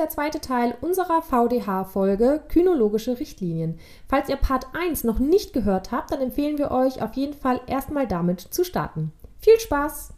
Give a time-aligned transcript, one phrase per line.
[0.00, 3.78] der zweite Teil unserer VDH-Folge Kynologische Richtlinien.
[4.08, 7.60] Falls ihr Part 1 noch nicht gehört habt, dann empfehlen wir euch auf jeden Fall
[7.66, 9.12] erstmal damit zu starten.
[9.38, 10.14] Viel Spaß!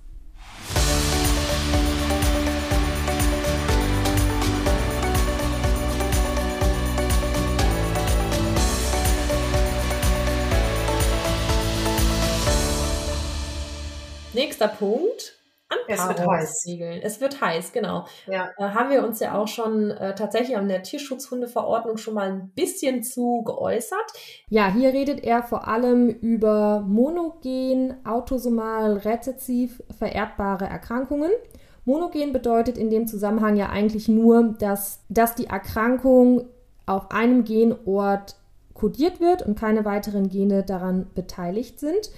[14.32, 15.41] Nächster Punkt.
[15.88, 16.66] Es wird heiß.
[17.02, 18.06] Es wird heiß, genau.
[18.26, 18.50] Ja.
[18.58, 22.50] Da haben wir uns ja auch schon äh, tatsächlich an der Tierschutzhundeverordnung schon mal ein
[22.54, 24.12] bisschen zu geäußert.
[24.48, 31.30] Ja, hier redet er vor allem über monogen, autosomal, rezessiv vererbbare Erkrankungen.
[31.84, 36.48] Monogen bedeutet in dem Zusammenhang ja eigentlich nur, dass, dass die Erkrankung
[36.86, 38.36] auf einem Genort
[38.74, 42.10] kodiert wird und keine weiteren Gene daran beteiligt sind.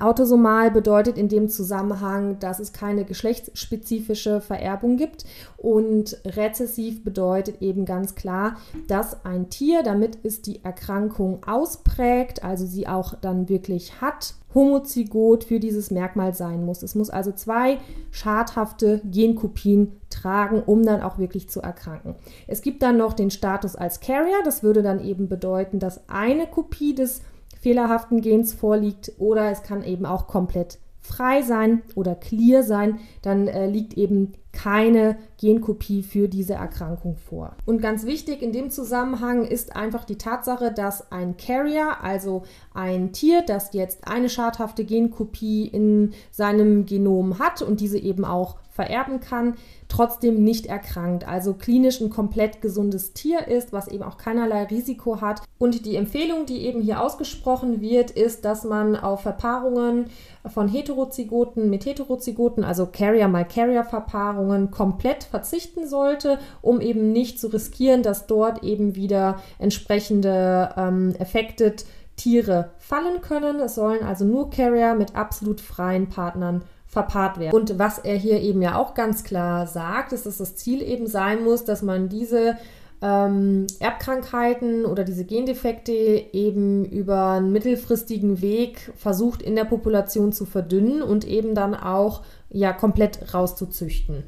[0.00, 5.24] Autosomal bedeutet in dem Zusammenhang, dass es keine geschlechtsspezifische Vererbung gibt
[5.56, 8.56] und rezessiv bedeutet eben ganz klar,
[8.86, 15.44] dass ein Tier, damit es die Erkrankung ausprägt, also sie auch dann wirklich hat, homozygot
[15.44, 16.82] für dieses Merkmal sein muss.
[16.82, 17.78] Es muss also zwei
[18.10, 22.14] schadhafte Genkopien tragen, um dann auch wirklich zu erkranken.
[22.46, 26.46] Es gibt dann noch den Status als Carrier, das würde dann eben bedeuten, dass eine
[26.46, 27.20] Kopie des
[27.60, 33.48] fehlerhaften Gens vorliegt oder es kann eben auch komplett frei sein oder clear sein, dann
[33.48, 37.54] äh, liegt eben keine Genkopie für diese Erkrankung vor.
[37.64, 42.42] Und ganz wichtig in dem Zusammenhang ist einfach die Tatsache, dass ein Carrier, also
[42.74, 48.56] ein Tier, das jetzt eine schadhafte Genkopie in seinem Genom hat und diese eben auch
[48.78, 49.56] vererben kann,
[49.88, 51.26] trotzdem nicht erkrankt.
[51.26, 55.42] Also klinisch ein komplett gesundes Tier ist, was eben auch keinerlei Risiko hat.
[55.58, 60.10] Und die Empfehlung, die eben hier ausgesprochen wird, ist, dass man auf Verpaarungen
[60.46, 68.28] von Heterozygoten mit Heterozygoten, also Carrier-mal-Carrier-Verpaarungen, komplett verzichten sollte, um eben nicht zu riskieren, dass
[68.28, 71.84] dort eben wieder entsprechende ähm, Affected
[72.14, 73.58] Tiere fallen können.
[73.58, 77.54] Es sollen also nur Carrier mit absolut freien Partnern verpaart werden.
[77.54, 81.06] Und was er hier eben ja auch ganz klar sagt, ist, dass das Ziel eben
[81.06, 82.56] sein muss, dass man diese
[83.02, 90.46] ähm, Erbkrankheiten oder diese Gendefekte eben über einen mittelfristigen Weg versucht in der Population zu
[90.46, 94.24] verdünnen und eben dann auch ja komplett rauszuzüchten.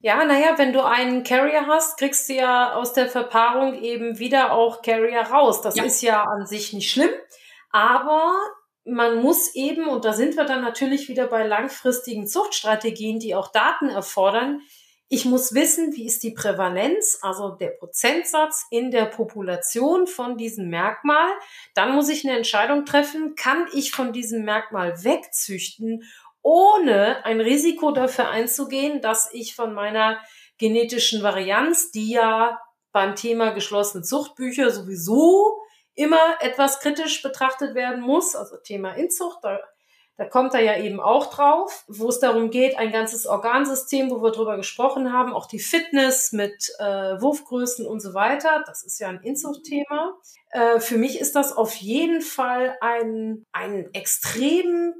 [0.00, 4.52] Ja, naja, wenn du einen Carrier hast, kriegst du ja aus der Verpaarung eben wieder
[4.52, 5.62] auch Carrier raus.
[5.62, 5.84] Das ja.
[5.84, 7.10] ist ja an sich nicht schlimm.
[7.72, 8.34] Aber
[8.84, 13.50] man muss eben, und da sind wir dann natürlich wieder bei langfristigen Zuchtstrategien, die auch
[13.50, 14.60] Daten erfordern,
[15.08, 20.70] ich muss wissen, wie ist die Prävalenz, also der Prozentsatz in der Population von diesem
[20.70, 21.28] Merkmal.
[21.74, 26.02] Dann muss ich eine Entscheidung treffen, kann ich von diesem Merkmal wegzüchten,
[26.42, 30.18] ohne ein Risiko dafür einzugehen, dass ich von meiner
[30.58, 32.58] genetischen Varianz, die ja
[32.90, 35.63] beim Thema geschlossene Zuchtbücher sowieso
[35.94, 39.60] immer etwas kritisch betrachtet werden muss, also Thema Inzucht, da,
[40.16, 44.22] da kommt er ja eben auch drauf, wo es darum geht, ein ganzes Organsystem, wo
[44.22, 48.98] wir drüber gesprochen haben, auch die Fitness mit äh, Wurfgrößen und so weiter, das ist
[48.98, 50.14] ja ein Inzuchtthema.
[50.50, 54.94] Äh, für mich ist das auf jeden Fall ein, ein extrem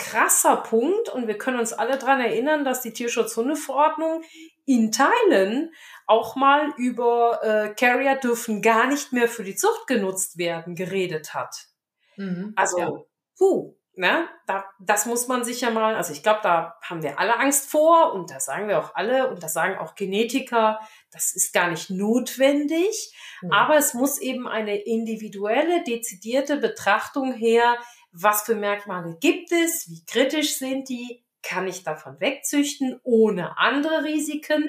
[0.00, 4.22] krasser Punkt und wir können uns alle dran erinnern, dass die Tierschutzhundeverordnung
[4.66, 5.72] in Teilen
[6.06, 11.34] auch mal über äh, Carrier dürfen gar nicht mehr für die Zucht genutzt werden geredet
[11.34, 11.68] hat.
[12.16, 12.90] Mhm, also, ja.
[13.38, 17.18] puh, ne, da, das muss man sich ja mal, also ich glaube, da haben wir
[17.20, 21.34] alle Angst vor und das sagen wir auch alle und das sagen auch Genetiker, das
[21.34, 23.52] ist gar nicht notwendig, mhm.
[23.52, 27.76] aber es muss eben eine individuelle, dezidierte Betrachtung her,
[28.12, 34.04] was für Merkmale gibt es, wie kritisch sind die, kann ich davon wegzüchten, ohne andere
[34.04, 34.66] Risiken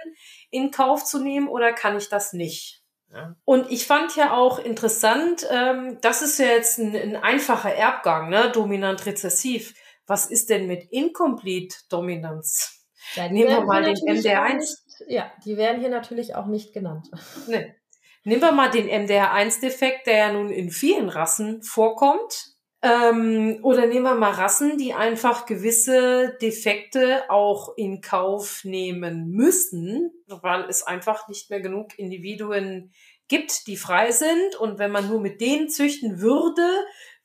[0.50, 2.82] in Kauf zu nehmen oder kann ich das nicht?
[3.14, 3.36] Ja.
[3.44, 8.30] Und ich fand ja auch interessant, ähm, das ist ja jetzt ein, ein einfacher Erbgang,
[8.30, 8.52] ne?
[8.52, 9.74] dominant rezessiv.
[10.08, 12.86] Was ist denn mit Incomplete Dominanz?
[13.16, 14.58] Ja, Nehmen wir mal den MDR1.
[14.58, 14.78] Nicht,
[15.08, 17.08] ja, die werden hier natürlich auch nicht genannt.
[17.47, 17.76] Nee.
[18.24, 22.51] Nehmen wir mal den MDR1-Defekt, der ja nun in vielen Rassen vorkommt.
[22.83, 30.11] Ähm, oder nehmen wir mal Rassen, die einfach gewisse Defekte auch in Kauf nehmen müssen,
[30.28, 32.91] weil es einfach nicht mehr genug Individuen
[33.28, 34.55] gibt, die frei sind.
[34.55, 36.67] Und wenn man nur mit denen züchten würde,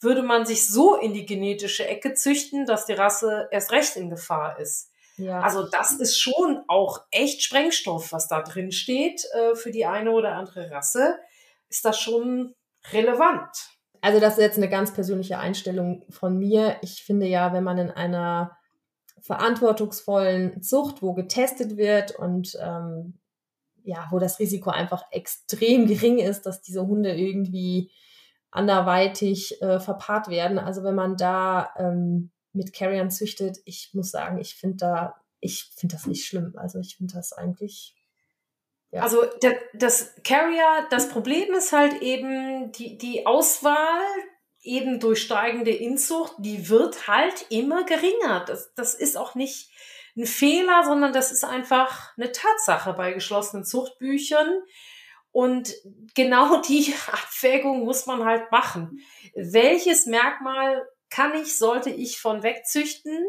[0.00, 4.10] würde man sich so in die genetische Ecke züchten, dass die Rasse erst recht in
[4.10, 4.90] Gefahr ist.
[5.16, 5.40] Ja.
[5.40, 10.10] Also das ist schon auch echt Sprengstoff, was da drin steht äh, für die eine
[10.10, 11.18] oder andere Rasse.
[11.70, 12.54] Ist das schon
[12.92, 13.75] relevant?
[14.06, 16.76] Also das ist jetzt eine ganz persönliche Einstellung von mir.
[16.80, 18.56] Ich finde ja, wenn man in einer
[19.20, 23.18] verantwortungsvollen Zucht, wo getestet wird und ähm,
[23.82, 27.90] ja, wo das Risiko einfach extrem gering ist, dass diese Hunde irgendwie
[28.52, 30.60] anderweitig äh, verpaart werden.
[30.60, 35.72] Also wenn man da ähm, mit Carriern züchtet, ich muss sagen, ich finde da, ich
[35.74, 36.52] finde das nicht schlimm.
[36.54, 37.96] Also ich finde das eigentlich.
[38.96, 39.02] Ja.
[39.02, 44.00] Also der, das Carrier, das Problem ist halt eben die, die Auswahl
[44.62, 48.44] eben durch steigende Inzucht, die wird halt immer geringer.
[48.46, 49.70] Das, das ist auch nicht
[50.16, 54.62] ein Fehler, sondern das ist einfach eine Tatsache bei geschlossenen Zuchtbüchern.
[55.31, 55.75] Und
[56.14, 59.00] genau die Abwägung muss man halt machen.
[59.34, 63.26] Welches Merkmal kann ich, sollte ich von wegzüchten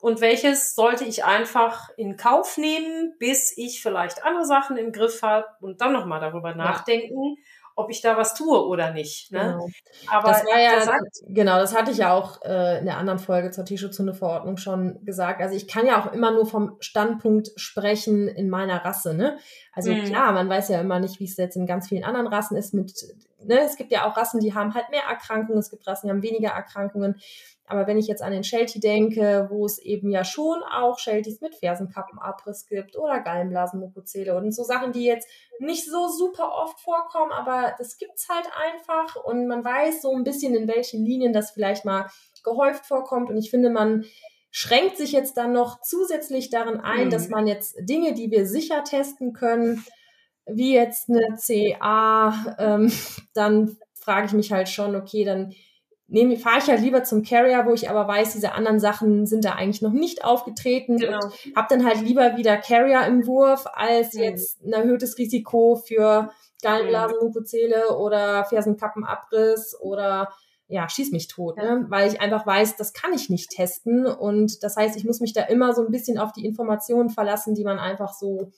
[0.00, 5.22] und welches sollte ich einfach in Kauf nehmen, bis ich vielleicht andere Sachen im Griff
[5.22, 7.36] habe und dann nochmal darüber nachdenken,
[7.78, 9.30] ob ich da was tue oder nicht.
[9.30, 9.38] Ne?
[9.38, 9.68] Genau.
[10.08, 12.96] Aber das war ja, das hat, genau, das hatte ich ja auch äh, in der
[12.96, 15.40] anderen Folge zur Tierschutzhundeverordnung schon gesagt.
[15.40, 19.14] Also ich kann ja auch immer nur vom Standpunkt sprechen in meiner Rasse.
[19.14, 19.38] Ne?
[19.72, 20.06] Also mhm.
[20.06, 22.74] klar, man weiß ja immer nicht, wie es jetzt in ganz vielen anderen Rassen ist.
[22.74, 22.92] Mit,
[23.44, 23.60] ne?
[23.60, 26.22] Es gibt ja auch Rassen, die haben halt mehr Erkrankungen, es gibt Rassen, die haben
[26.22, 27.20] weniger Erkrankungen.
[27.68, 31.40] Aber wenn ich jetzt an den Sheltie denke, wo es eben ja schon auch Shelties
[31.40, 35.28] mit Fersenkappenabriss gibt oder Gallenblasenmukozele und so Sachen, die jetzt
[35.60, 40.24] nicht so super oft vorkommen, aber das gibt's halt einfach und man weiß so ein
[40.24, 42.08] bisschen, in welchen Linien das vielleicht mal
[42.44, 44.04] gehäuft vorkommt und ich finde, man
[44.50, 47.10] schränkt sich jetzt dann noch zusätzlich darin ein, mhm.
[47.10, 49.84] dass man jetzt Dinge, die wir sicher testen können,
[50.46, 52.92] wie jetzt eine CA, ähm,
[53.34, 55.52] dann frage ich mich halt schon, okay, dann
[56.08, 59.44] nehme, fahre ich halt lieber zum Carrier, wo ich aber weiß, diese anderen Sachen sind
[59.44, 60.96] da eigentlich noch nicht aufgetreten.
[60.96, 61.18] Genau.
[61.22, 64.22] Und habe dann halt lieber wieder Carrier im Wurf als mhm.
[64.22, 66.30] jetzt ein erhöhtes Risiko für
[66.62, 70.32] Gallenblasenmukozele oder Fersenkappenabriss oder
[70.70, 71.86] ja, schieß mich tot, ne?
[71.88, 74.06] weil ich einfach weiß, das kann ich nicht testen.
[74.06, 77.54] Und das heißt, ich muss mich da immer so ein bisschen auf die Informationen verlassen,
[77.54, 78.52] die man einfach so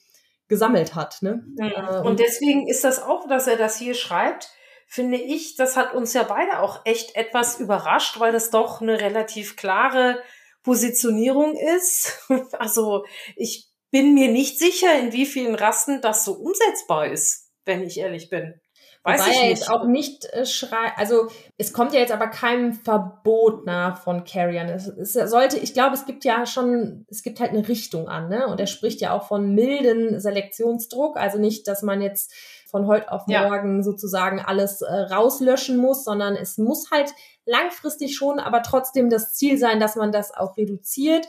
[0.48, 1.22] gesammelt hat.
[1.22, 1.44] Ne?
[1.56, 1.60] Mhm.
[1.60, 4.50] Äh, und deswegen ist das auch, dass er das hier schreibt
[4.90, 9.00] finde ich, das hat uns ja beide auch echt etwas überrascht, weil das doch eine
[9.00, 10.20] relativ klare
[10.62, 12.18] Positionierung ist.
[12.58, 13.04] Also
[13.36, 17.98] ich bin mir nicht sicher, in wie vielen Rassen das so umsetzbar ist, wenn ich
[17.98, 18.60] ehrlich bin.
[19.02, 19.48] Weiß Wobei ich nicht.
[19.48, 24.24] jetzt auch nicht äh, schreit, also es kommt ja jetzt aber keinem Verbot nach von
[24.24, 24.68] Carriern.
[24.68, 28.28] Es, es sollte, ich glaube, es gibt ja schon, es gibt halt eine Richtung an,
[28.28, 28.46] ne?
[28.46, 32.34] Und er spricht ja auch von milden Selektionsdruck, also nicht, dass man jetzt
[32.70, 33.82] von heute auf morgen ja.
[33.82, 37.12] sozusagen alles äh, rauslöschen muss, sondern es muss halt
[37.44, 41.26] langfristig schon, aber trotzdem das Ziel sein, dass man das auch reduziert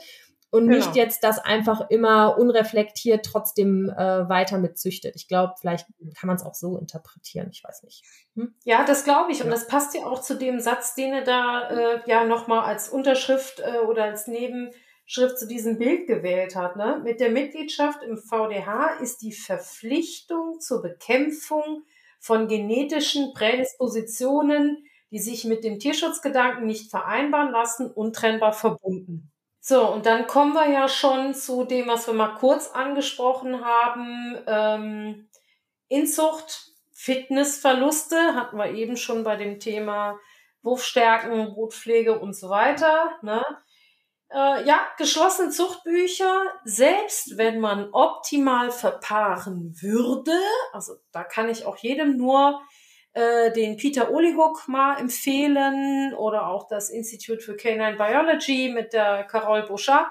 [0.52, 0.76] und genau.
[0.76, 5.16] nicht jetzt das einfach immer unreflektiert trotzdem äh, weiter mitzüchtet.
[5.16, 7.48] Ich glaube, vielleicht kann man es auch so interpretieren.
[7.50, 8.04] Ich weiß nicht.
[8.36, 8.54] Hm?
[8.64, 9.38] Ja, das glaube ich.
[9.38, 9.46] Ja.
[9.46, 12.90] Und das passt ja auch zu dem Satz, den er da äh, ja nochmal als
[12.90, 14.26] Unterschrift äh, oder als
[15.12, 16.76] Nebenschrift zu diesem Bild gewählt hat.
[16.76, 17.00] Ne?
[17.04, 21.82] Mit der Mitgliedschaft im VDH ist die Verpflichtung zur Bekämpfung
[22.18, 29.30] von genetischen Prädispositionen, die sich mit dem Tierschutzgedanken nicht vereinbaren lassen, untrennbar verbunden.
[29.60, 34.38] So, und dann kommen wir ja schon zu dem, was wir mal kurz angesprochen haben.
[34.46, 35.28] Ähm,
[35.88, 40.18] Inzucht, Fitnessverluste hatten wir eben schon bei dem Thema
[40.62, 43.10] Wurfstärken, Brutpflege und so weiter.
[43.22, 43.44] Ne?
[44.32, 50.32] Äh, ja, geschlossene Zuchtbücher, selbst wenn man optimal verpaaren würde,
[50.72, 52.62] also da kann ich auch jedem nur
[53.12, 59.24] äh, den Peter Olihook mal empfehlen oder auch das Institute for Canine Biology mit der
[59.24, 60.06] Carole Bouchard,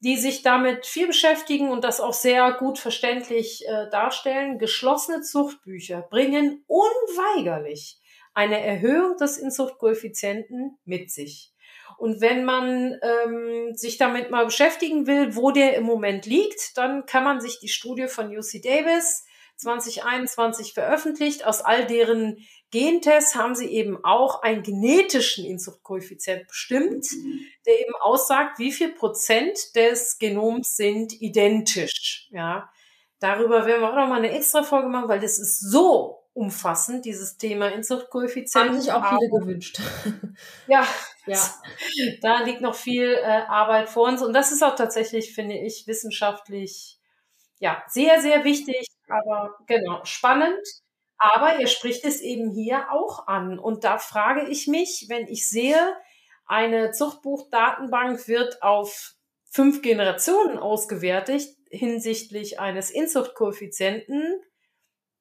[0.00, 4.58] die sich damit viel beschäftigen und das auch sehr gut verständlich äh, darstellen.
[4.58, 8.00] Geschlossene Zuchtbücher bringen unweigerlich
[8.34, 11.52] eine Erhöhung des Inzuchtkoeffizienten mit sich.
[11.98, 17.06] Und wenn man ähm, sich damit mal beschäftigen will, wo der im Moment liegt, dann
[17.06, 19.24] kann man sich die Studie von UC Davis
[19.56, 21.46] 2021 veröffentlicht.
[21.46, 22.38] Aus all deren
[22.70, 27.06] Gentests haben sie eben auch einen genetischen Inzuchtkoeffizient bestimmt,
[27.64, 32.28] der eben aussagt, wie viel Prozent des Genoms sind identisch.
[32.30, 32.68] Ja,
[33.20, 37.04] darüber werden wir auch noch mal eine extra Folge machen, weil das ist so umfassend,
[37.04, 38.68] dieses Thema Inzuchtkoeffizient.
[38.68, 39.80] Haben sich auch viele gewünscht.
[40.68, 40.86] Ja,
[41.26, 41.38] ja.
[42.22, 45.86] da liegt noch viel äh, Arbeit vor uns und das ist auch tatsächlich, finde ich,
[45.86, 46.98] wissenschaftlich
[47.58, 50.60] ja, sehr, sehr wichtig, aber genau, spannend.
[51.18, 53.58] Aber er spricht es eben hier auch an.
[53.58, 55.96] Und da frage ich mich, wenn ich sehe,
[56.44, 59.14] eine Zuchtbuchdatenbank wird auf
[59.50, 64.42] fünf Generationen ausgewertet hinsichtlich eines Inzuchtkoeffizienten.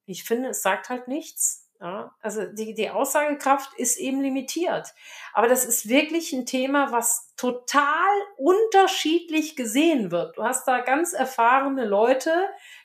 [0.06, 1.66] Ich finde, es sagt halt nichts.
[1.82, 4.94] Ja, also die, die Aussagekraft ist eben limitiert.
[5.34, 8.08] Aber das ist wirklich ein Thema, was total
[8.38, 10.38] unterschiedlich gesehen wird.
[10.38, 12.32] Du hast da ganz erfahrene Leute,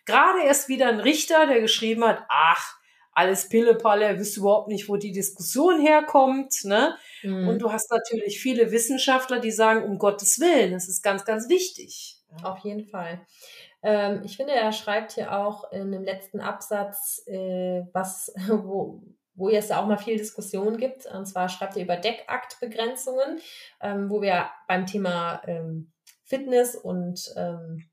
[0.07, 2.81] gerade erst wieder ein Richter, der geschrieben hat, ach,
[3.13, 6.65] alles Pillepalle, er wüsste überhaupt nicht, wo die Diskussion herkommt.
[6.65, 6.97] Ne?
[7.23, 7.49] Mhm.
[7.49, 11.49] Und du hast natürlich viele Wissenschaftler, die sagen, um Gottes Willen, das ist ganz, ganz
[11.49, 12.17] wichtig.
[12.43, 13.27] Auf jeden Fall.
[13.83, 19.03] Ähm, ich finde, er schreibt hier auch in dem letzten Absatz, äh, was, wo,
[19.35, 21.07] wo es ja auch mal viel Diskussion gibt.
[21.07, 23.41] Und zwar schreibt er über Deckaktbegrenzungen,
[23.81, 25.93] ähm, wo wir beim Thema ähm,
[26.25, 27.91] Fitness und ähm,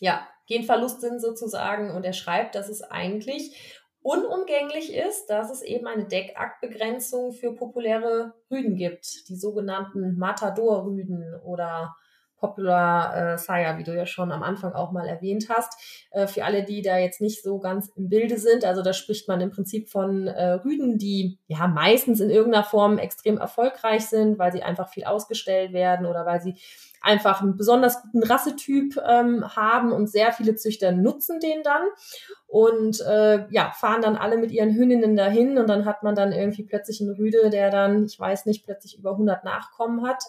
[0.00, 1.90] ja, Genverlust sind sozusagen.
[1.90, 8.34] Und er schreibt, dass es eigentlich unumgänglich ist, dass es eben eine Deckaktbegrenzung für populäre
[8.50, 11.96] Rüden gibt, die sogenannten Matador-Rüden oder
[12.38, 16.06] Popular äh, Sire, wie du ja schon am Anfang auch mal erwähnt hast.
[16.10, 19.28] Äh, für alle, die da jetzt nicht so ganz im Bilde sind, also da spricht
[19.28, 24.38] man im Prinzip von äh, Rüden, die ja meistens in irgendeiner Form extrem erfolgreich sind,
[24.38, 26.56] weil sie einfach viel ausgestellt werden oder weil sie
[27.00, 31.82] einfach einen besonders guten Rassetyp ähm, haben und sehr viele Züchter nutzen den dann
[32.46, 36.32] und äh, ja, fahren dann alle mit ihren Hündinnen dahin und dann hat man dann
[36.32, 40.24] irgendwie plötzlich einen Rüde, der dann, ich weiß nicht, plötzlich über 100 Nachkommen hat.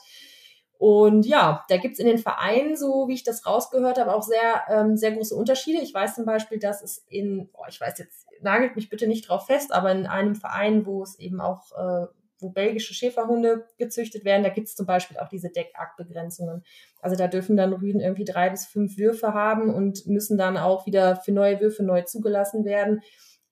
[0.79, 4.63] Und ja, da gibt's in den Vereinen, so wie ich das rausgehört habe, auch sehr,
[4.69, 5.81] ähm, sehr große Unterschiede.
[5.81, 9.27] Ich weiß zum Beispiel, dass es in, oh, ich weiß jetzt, nagelt mich bitte nicht
[9.27, 12.05] drauf fest, aber in einem Verein, wo es eben auch, äh,
[12.39, 16.63] wo belgische Schäferhunde gezüchtet werden, da gibt's zum Beispiel auch diese Deckaktbegrenzungen.
[17.01, 20.86] Also da dürfen dann Rüden irgendwie drei bis fünf Würfe haben und müssen dann auch
[20.86, 23.01] wieder für neue Würfe neu zugelassen werden.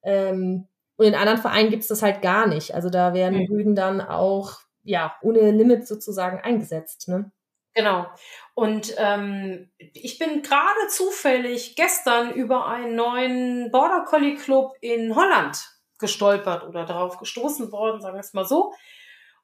[0.04, 0.68] Ähm,
[0.98, 2.76] und in anderen Vereinen gibt's das halt gar nicht.
[2.76, 3.48] Also da werden mhm.
[3.48, 7.08] Rüden dann auch ja, ohne Limit sozusagen eingesetzt.
[7.10, 7.32] Ne?
[7.74, 8.06] Genau.
[8.54, 15.58] Und ähm, ich bin gerade zufällig gestern über einen neuen Border Collie Club in Holland
[16.00, 18.74] gestolpert oder darauf gestoßen worden, sagen wir es mal so.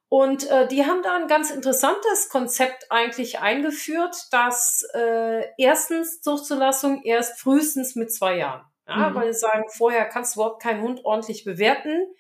[0.07, 7.03] Und äh, die haben da ein ganz interessantes Konzept eigentlich eingeführt, dass äh, erstens Zuchtzulassung
[7.03, 8.65] erst frühestens mit zwei Jahren.
[8.88, 9.15] Ja, mhm.
[9.15, 12.13] Weil sie sagen, vorher kannst du überhaupt keinen Hund ordentlich bewerten.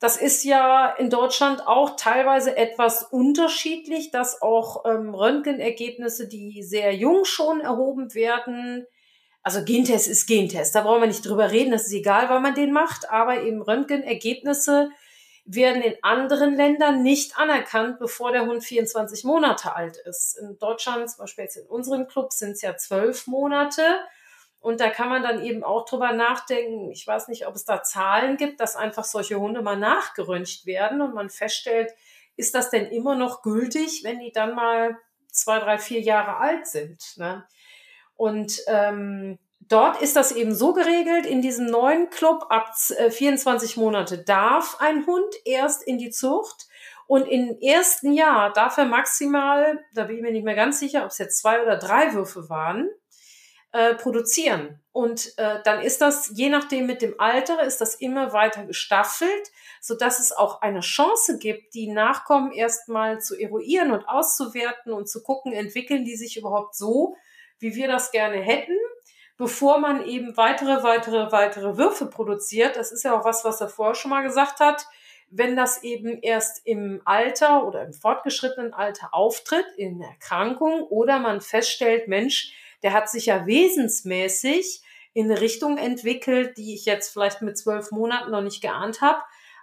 [0.00, 6.94] Das ist ja in Deutschland auch teilweise etwas unterschiedlich, dass auch ähm, Röntgenergebnisse, die sehr
[6.94, 8.86] jung schon erhoben werden,
[9.42, 12.54] also Gentest ist Gentest, da brauchen wir nicht drüber reden, das ist egal, weil man
[12.54, 14.90] den macht, aber eben Röntgenergebnisse
[15.44, 20.38] werden in anderen Ländern nicht anerkannt, bevor der Hund 24 Monate alt ist.
[20.38, 23.82] In Deutschland, zum Beispiel jetzt in unserem Club, sind es ja zwölf Monate.
[24.60, 26.90] Und da kann man dann eben auch drüber nachdenken.
[26.90, 31.00] Ich weiß nicht, ob es da Zahlen gibt, dass einfach solche Hunde mal nachgeröntgt werden
[31.00, 31.90] und man feststellt,
[32.36, 34.98] ist das denn immer noch gültig, wenn die dann mal
[35.28, 37.16] zwei, drei, vier Jahre alt sind?
[37.16, 37.46] Ne?
[38.16, 43.80] Und ähm, dort ist das eben so geregelt, in diesem neuen Club ab 24 äh,
[43.80, 46.68] Monate darf ein Hund erst in die Zucht
[47.06, 51.02] und im ersten Jahr darf er maximal, da bin ich mir nicht mehr ganz sicher,
[51.02, 52.88] ob es jetzt zwei oder drei Würfe waren,
[53.72, 54.80] äh, produzieren.
[54.92, 59.52] Und äh, dann ist das, je nachdem mit dem Alter, ist das immer weiter gestaffelt,
[59.80, 65.08] so dass es auch eine Chance gibt, die Nachkommen erstmal zu eruieren und auszuwerten und
[65.08, 67.16] zu gucken, entwickeln die sich überhaupt so,
[67.60, 68.76] wie wir das gerne hätten,
[69.36, 72.76] bevor man eben weitere, weitere, weitere Würfe produziert.
[72.76, 74.86] Das ist ja auch was, was er vorher schon mal gesagt hat.
[75.30, 81.40] Wenn das eben erst im Alter oder im fortgeschrittenen Alter auftritt, in Erkrankung, oder man
[81.40, 84.82] feststellt, Mensch, der hat sich ja wesensmäßig
[85.12, 89.20] in eine Richtung entwickelt, die ich jetzt vielleicht mit zwölf Monaten noch nicht geahnt habe.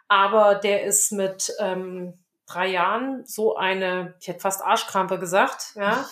[0.07, 6.05] Aber der ist mit ähm, drei Jahren so eine, ich hätte fast Arschkrampe gesagt, ja,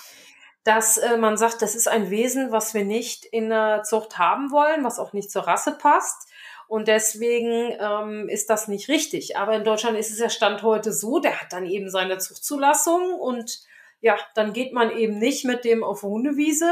[0.63, 4.51] dass äh, man sagt, das ist ein Wesen, was wir nicht in der Zucht haben
[4.51, 6.29] wollen, was auch nicht zur Rasse passt.
[6.67, 9.38] Und deswegen ähm, ist das nicht richtig.
[9.38, 13.13] Aber in Deutschland ist es ja Stand heute so, der hat dann eben seine Zuchtzulassung
[13.13, 13.59] und
[14.05, 16.71] ja, dann geht man eben nicht mit dem auf Hundewiese.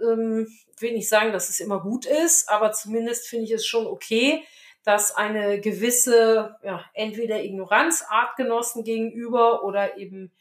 [0.00, 3.86] Ähm, will nicht sagen, dass es immer gut ist, aber zumindest finde ich es schon
[3.86, 4.42] okay,
[4.82, 10.32] dass eine gewisse, ja, entweder Ignoranz Artgenossen gegenüber oder eben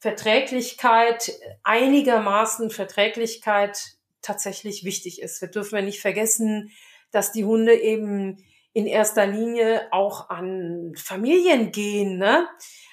[0.00, 5.40] Verträglichkeit, einigermaßen Verträglichkeit tatsächlich wichtig ist.
[5.40, 6.72] Wir dürfen ja nicht vergessen,
[7.12, 12.48] dass die Hunde eben in erster Linie auch an Familien gehen, ne?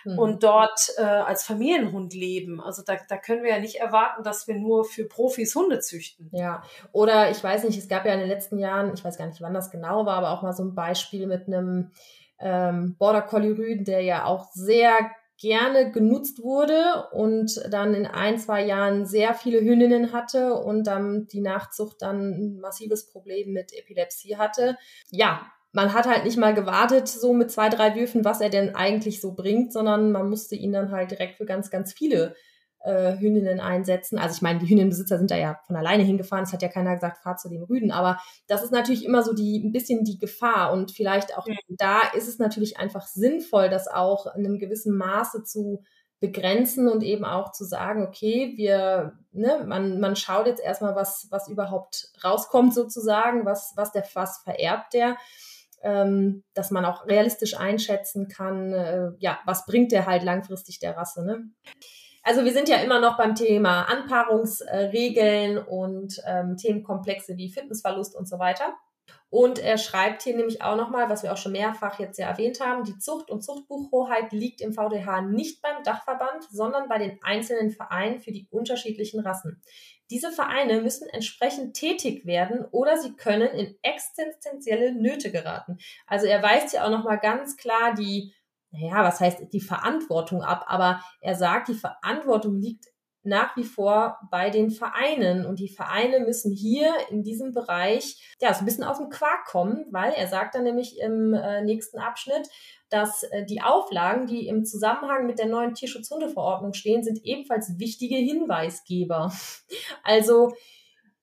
[0.07, 0.19] Mhm.
[0.19, 2.61] Und dort äh, als Familienhund leben.
[2.61, 6.29] Also da, da können wir ja nicht erwarten, dass wir nur für Profis Hunde züchten.
[6.31, 9.27] Ja, oder ich weiß nicht, es gab ja in den letzten Jahren, ich weiß gar
[9.27, 11.91] nicht, wann das genau war, aber auch mal so ein Beispiel mit einem
[12.39, 14.93] ähm, Border Collie Rüden, der ja auch sehr
[15.39, 21.27] gerne genutzt wurde und dann in ein, zwei Jahren sehr viele Hündinnen hatte und dann
[21.27, 24.77] die Nachzucht dann ein massives Problem mit Epilepsie hatte.
[25.11, 28.73] Ja, man hat halt nicht mal gewartet, so mit zwei, drei Würfen, was er denn
[28.73, 32.33] eigentlich so bringt, sondern man musste ihn dann halt direkt für ganz, ganz viele
[32.79, 34.17] äh, Hündinnen einsetzen.
[34.17, 36.45] Also ich meine, die Hündinbesitzer sind da ja von alleine hingefahren.
[36.45, 37.91] Es hat ja keiner gesagt, fahr zu dem Rüden.
[37.91, 40.73] Aber das ist natürlich immer so die ein bisschen die Gefahr.
[40.73, 41.53] Und vielleicht auch ja.
[41.69, 45.83] da ist es natürlich einfach sinnvoll, das auch in einem gewissen Maße zu
[46.19, 51.27] begrenzen und eben auch zu sagen, okay, wir, ne, man, man schaut jetzt erstmal, was,
[51.29, 55.17] was überhaupt rauskommt sozusagen, was, was der Fass vererbt der,
[55.83, 60.97] ähm, dass man auch realistisch einschätzen kann, äh, ja, was bringt der halt langfristig der
[60.97, 61.49] Rasse, ne?
[62.23, 68.27] Also wir sind ja immer noch beim Thema Anpaarungsregeln und ähm, Themenkomplexe wie Fitnessverlust und
[68.27, 68.73] so weiter.
[69.29, 72.61] Und er schreibt hier nämlich auch nochmal, was wir auch schon mehrfach jetzt ja erwähnt
[72.61, 77.71] haben, die Zucht- und Zuchtbuchhoheit liegt im VDH nicht beim Dachverband, sondern bei den einzelnen
[77.71, 79.61] Vereinen für die unterschiedlichen Rassen.
[80.09, 85.77] Diese Vereine müssen entsprechend tätig werden oder sie können in existenzielle Nöte geraten.
[86.05, 88.33] Also er weist ja auch nochmal ganz klar die,
[88.71, 92.85] naja, was heißt die Verantwortung ab, aber er sagt, die Verantwortung liegt
[93.23, 95.45] nach wie vor bei den Vereinen.
[95.45, 99.45] Und die Vereine müssen hier in diesem Bereich ja so ein bisschen auf den Quark
[99.45, 102.47] kommen, weil er sagt dann nämlich im äh, nächsten Abschnitt,
[102.89, 108.15] dass äh, die Auflagen, die im Zusammenhang mit der neuen Tierschutzhundeverordnung stehen, sind ebenfalls wichtige
[108.15, 109.31] Hinweisgeber.
[110.03, 110.53] Also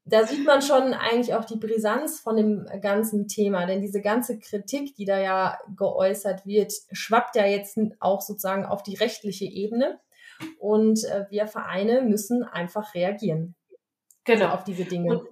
[0.06, 4.38] da sieht man schon eigentlich auch die Brisanz von dem ganzen Thema, denn diese ganze
[4.38, 9.98] Kritik, die da ja geäußert wird, schwappt ja jetzt auch sozusagen auf die rechtliche Ebene.
[10.58, 13.54] Und äh, wir Vereine müssen einfach reagieren.
[14.24, 14.48] Genau.
[14.48, 15.18] auf diese Dinge.
[15.18, 15.28] Und,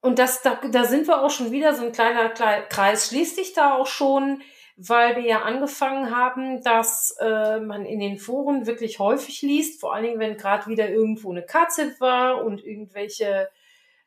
[0.00, 3.52] und das, da, da sind wir auch schon wieder, so ein kleiner Kreis schließt sich
[3.54, 4.40] da auch schon,
[4.76, 9.94] weil wir ja angefangen haben, dass äh, man in den Foren wirklich häufig liest, vor
[9.94, 13.48] allen Dingen, wenn gerade wieder irgendwo eine KZ war und irgendwelche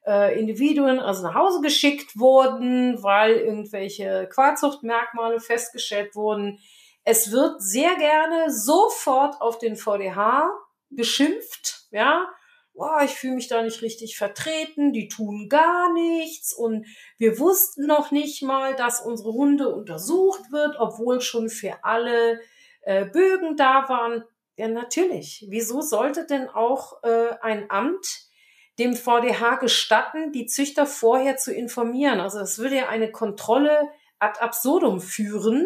[0.06, 6.60] äh, Individuen also nach Hause geschickt wurden, weil irgendwelche Quarzuchtmerkmale festgestellt wurden.
[7.12, 10.48] Es wird sehr gerne sofort auf den VDH
[10.92, 12.30] geschimpft, ja.
[12.76, 16.86] Boah, ich fühle mich da nicht richtig vertreten, die tun gar nichts und
[17.18, 22.42] wir wussten noch nicht mal, dass unsere Hunde untersucht wird, obwohl schon für alle
[22.82, 24.24] äh, Bögen da waren.
[24.56, 25.48] Ja, natürlich.
[25.50, 28.28] Wieso sollte denn auch äh, ein Amt
[28.78, 32.20] dem VDH gestatten, die Züchter vorher zu informieren?
[32.20, 35.66] Also das würde ja eine Kontrolle ad absurdum führen,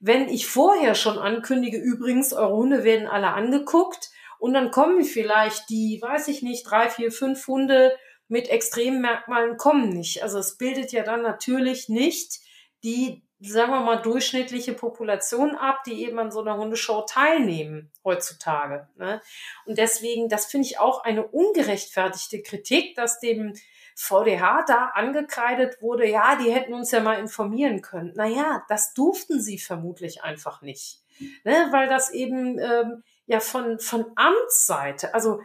[0.00, 5.68] wenn ich vorher schon ankündige, übrigens, eure Hunde werden alle angeguckt und dann kommen vielleicht
[5.70, 7.96] die, weiß ich nicht, drei, vier, fünf Hunde
[8.28, 10.22] mit extremen Merkmalen kommen nicht.
[10.22, 12.40] Also es bildet ja dann natürlich nicht
[12.84, 18.88] die, sagen wir mal, durchschnittliche Population ab, die eben an so einer Hundeshow teilnehmen heutzutage.
[18.96, 19.20] Ne?
[19.64, 23.54] Und deswegen, das finde ich auch eine ungerechtfertigte Kritik, dass dem
[23.98, 28.12] VDH da angekreidet wurde, ja, die hätten uns ja mal informieren können.
[28.14, 31.00] Naja, das durften sie vermutlich einfach nicht.
[31.42, 35.40] Ne, weil das eben ähm, ja von, von Amtsseite, also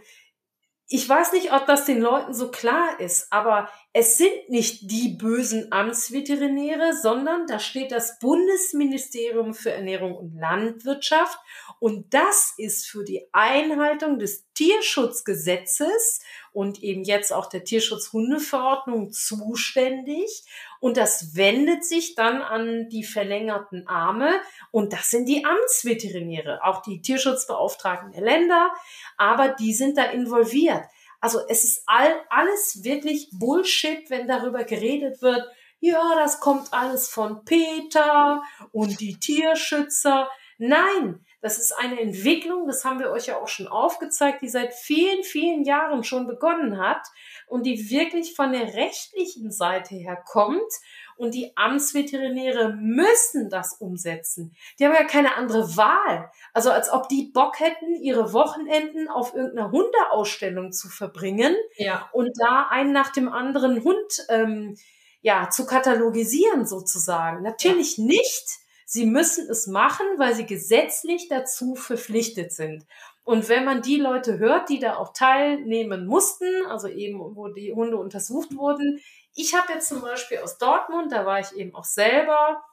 [0.87, 5.15] ich weiß nicht, ob das den Leuten so klar ist, aber es sind nicht die
[5.17, 11.39] bösen Amtsveterinäre, sondern da steht das Bundesministerium für Ernährung und Landwirtschaft
[11.79, 16.21] und das ist für die Einhaltung des Tierschutzgesetzes
[16.53, 20.43] und eben jetzt auch der Tierschutzhundeverordnung zuständig.
[20.79, 24.31] Und das wendet sich dann an die verlängerten Arme.
[24.71, 28.71] Und das sind die Amtsveterinäre, auch die Tierschutzbeauftragten der Länder.
[29.17, 30.83] Aber die sind da involviert.
[31.19, 35.47] Also es ist all, alles wirklich Bullshit, wenn darüber geredet wird.
[35.79, 40.29] Ja, das kommt alles von Peter und die Tierschützer.
[40.57, 44.73] Nein, das ist eine Entwicklung, das haben wir euch ja auch schon aufgezeigt, die seit
[44.73, 47.05] vielen, vielen Jahren schon begonnen hat
[47.47, 50.71] und die wirklich von der rechtlichen Seite her kommt.
[51.17, 54.55] Und die Amtsveterinäre müssen das umsetzen.
[54.79, 56.31] Die haben ja keine andere Wahl.
[56.53, 62.09] Also als ob die Bock hätten, ihre Wochenenden auf irgendeiner Hundeausstellung zu verbringen ja.
[62.13, 64.75] und da einen nach dem anderen Hund ähm,
[65.21, 67.43] ja zu katalogisieren sozusagen.
[67.43, 68.05] Natürlich ja.
[68.05, 68.62] nicht.
[68.93, 72.85] Sie müssen es machen, weil sie gesetzlich dazu verpflichtet sind.
[73.23, 77.73] Und wenn man die Leute hört, die da auch teilnehmen mussten, also eben wo die
[77.73, 79.01] Hunde untersucht wurden,
[79.33, 82.63] ich habe jetzt zum Beispiel aus Dortmund, da war ich eben auch selber,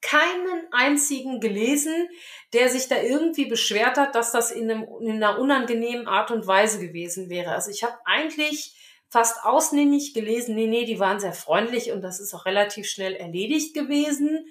[0.00, 2.08] keinen einzigen gelesen,
[2.52, 6.48] der sich da irgendwie beschwert hat, dass das in, einem, in einer unangenehmen Art und
[6.48, 7.52] Weise gewesen wäre.
[7.52, 8.74] Also ich habe eigentlich
[9.08, 13.14] fast ausnehmig gelesen, nee, nee, die waren sehr freundlich und das ist auch relativ schnell
[13.14, 14.48] erledigt gewesen.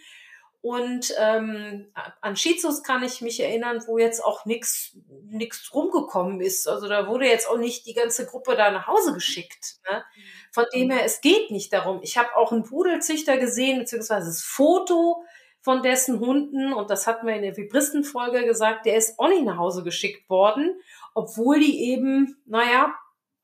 [0.68, 4.98] Und ähm, an Shizus kann ich mich erinnern, wo jetzt auch nichts
[5.30, 6.68] nix rumgekommen ist.
[6.68, 9.78] Also da wurde jetzt auch nicht die ganze Gruppe da nach Hause geschickt.
[9.90, 10.04] Ne?
[10.52, 12.02] Von dem her, es geht nicht darum.
[12.04, 15.24] Ich habe auch einen Pudelzüchter gesehen, beziehungsweise das Foto
[15.62, 19.46] von dessen Hunden, und das hatten wir in der Vibristenfolge gesagt, der ist auch nicht
[19.46, 20.78] nach Hause geschickt worden,
[21.14, 22.94] obwohl die eben, naja,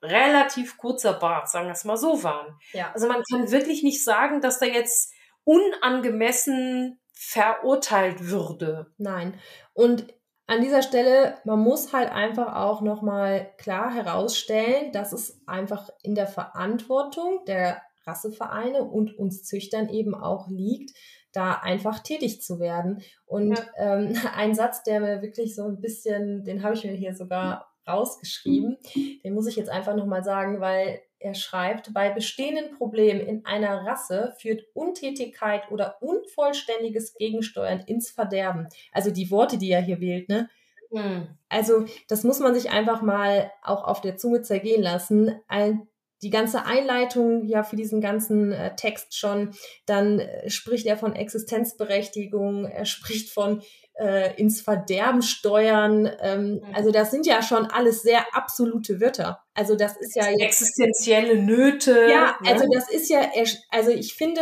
[0.02, 2.58] relativ kurzer Bart, sagen wir es mal so, waren.
[2.74, 2.92] Ja.
[2.92, 8.92] Also man kann wirklich nicht sagen, dass da jetzt unangemessen verurteilt würde.
[8.98, 9.34] Nein.
[9.72, 10.06] Und
[10.46, 16.14] an dieser Stelle, man muss halt einfach auch nochmal klar herausstellen, dass es einfach in
[16.14, 20.90] der Verantwortung der Rassevereine und uns Züchtern eben auch liegt,
[21.32, 23.02] da einfach tätig zu werden.
[23.24, 23.64] Und ja.
[23.78, 27.70] ähm, ein Satz, der mir wirklich so ein bisschen, den habe ich mir hier sogar
[27.88, 28.76] rausgeschrieben,
[29.24, 33.84] den muss ich jetzt einfach nochmal sagen, weil er schreibt, bei bestehenden Problemen in einer
[33.86, 38.68] Rasse führt Untätigkeit oder unvollständiges Gegensteuern ins Verderben.
[38.92, 40.48] Also die Worte, die er hier wählt, ne?
[40.90, 41.26] Hm.
[41.48, 45.34] Also das muss man sich einfach mal auch auf der Zunge zergehen lassen.
[45.48, 45.88] Ein,
[46.22, 49.54] die ganze Einleitung ja für diesen ganzen äh, Text schon,
[49.86, 53.62] dann äh, spricht er von Existenzberechtigung, er spricht von
[53.98, 56.10] äh, ins Verderben steuern.
[56.20, 56.74] Ähm, mhm.
[56.74, 59.42] Also das sind ja schon alles sehr absolute Wörter.
[59.54, 62.08] Also das ist ja jetzt, existenzielle Nöte.
[62.10, 62.50] Ja, ne?
[62.50, 63.30] also das ist ja,
[63.70, 64.40] also ich finde,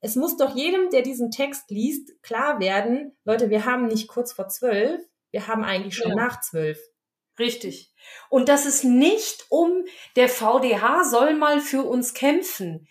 [0.00, 4.32] es muss doch jedem, der diesen Text liest, klar werden, Leute, wir haben nicht kurz
[4.32, 6.16] vor zwölf, wir haben eigentlich schon ja.
[6.16, 6.78] nach zwölf.
[7.38, 7.92] Richtig.
[8.28, 12.86] Und das ist nicht um, der VDH soll mal für uns kämpfen.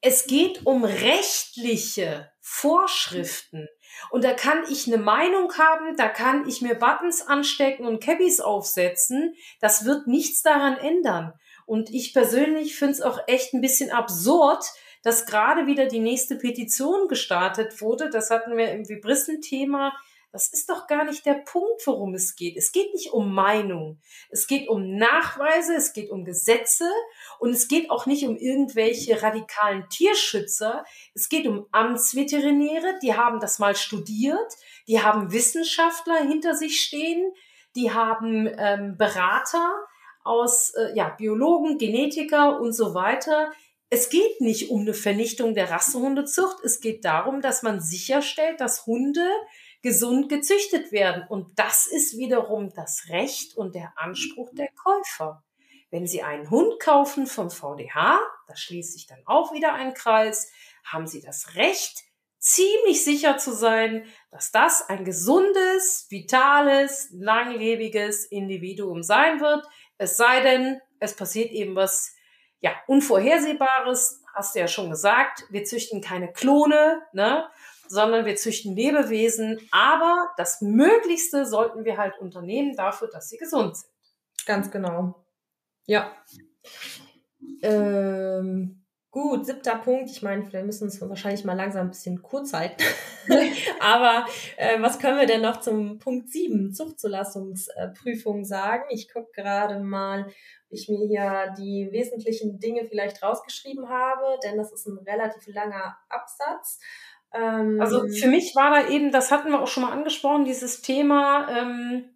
[0.00, 3.68] Es geht um rechtliche Vorschriften.
[4.10, 8.40] Und da kann ich eine Meinung haben, da kann ich mir Buttons anstecken und Cabbies
[8.40, 9.34] aufsetzen.
[9.60, 11.32] Das wird nichts daran ändern.
[11.66, 14.64] Und ich persönlich finde es auch echt ein bisschen absurd,
[15.02, 18.10] dass gerade wieder die nächste Petition gestartet wurde.
[18.10, 19.92] Das hatten wir im Vibrissen-Thema
[20.34, 22.56] das ist doch gar nicht der Punkt, worum es geht.
[22.56, 24.00] Es geht nicht um Meinung.
[24.30, 26.90] Es geht um Nachweise, es geht um Gesetze
[27.44, 30.82] und es geht auch nicht um irgendwelche radikalen Tierschützer.
[31.12, 34.54] Es geht um Amtsveterinäre, die haben das mal studiert,
[34.88, 37.22] die haben Wissenschaftler hinter sich stehen,
[37.76, 39.74] die haben ähm, Berater
[40.22, 43.52] aus äh, ja, Biologen, Genetiker und so weiter.
[43.90, 46.64] Es geht nicht um eine Vernichtung der Rassehundezucht.
[46.64, 49.28] Es geht darum, dass man sicherstellt, dass Hunde
[49.82, 51.26] gesund gezüchtet werden.
[51.28, 55.43] Und das ist wiederum das Recht und der Anspruch der Käufer.
[55.94, 60.50] Wenn Sie einen Hund kaufen vom VDH, da schließt sich dann auch wieder ein Kreis,
[60.84, 62.02] haben Sie das Recht,
[62.40, 69.64] ziemlich sicher zu sein, dass das ein gesundes, vitales, langlebiges Individuum sein wird.
[69.96, 72.12] Es sei denn, es passiert eben was,
[72.58, 75.44] ja, Unvorhersehbares, hast du ja schon gesagt.
[75.50, 77.48] Wir züchten keine Klone, ne?
[77.86, 79.60] sondern wir züchten Lebewesen.
[79.70, 83.92] Aber das Möglichste sollten wir halt unternehmen dafür, dass sie gesund sind.
[84.44, 85.23] Ganz genau.
[85.86, 86.12] Ja.
[87.62, 90.10] Ähm, gut, siebter Punkt.
[90.10, 92.82] Ich meine, wir müssen uns wahrscheinlich mal langsam ein bisschen kurz halten.
[93.80, 98.84] Aber äh, was können wir denn noch zum Punkt sieben Zuchtzulassungsprüfung sagen?
[98.90, 100.32] Ich gucke gerade mal, ob
[100.70, 105.96] ich mir hier die wesentlichen Dinge vielleicht rausgeschrieben habe, denn das ist ein relativ langer
[106.08, 106.80] Absatz.
[107.32, 110.82] Ähm, also für mich war da eben, das hatten wir auch schon mal angesprochen, dieses
[110.82, 112.13] Thema, ähm,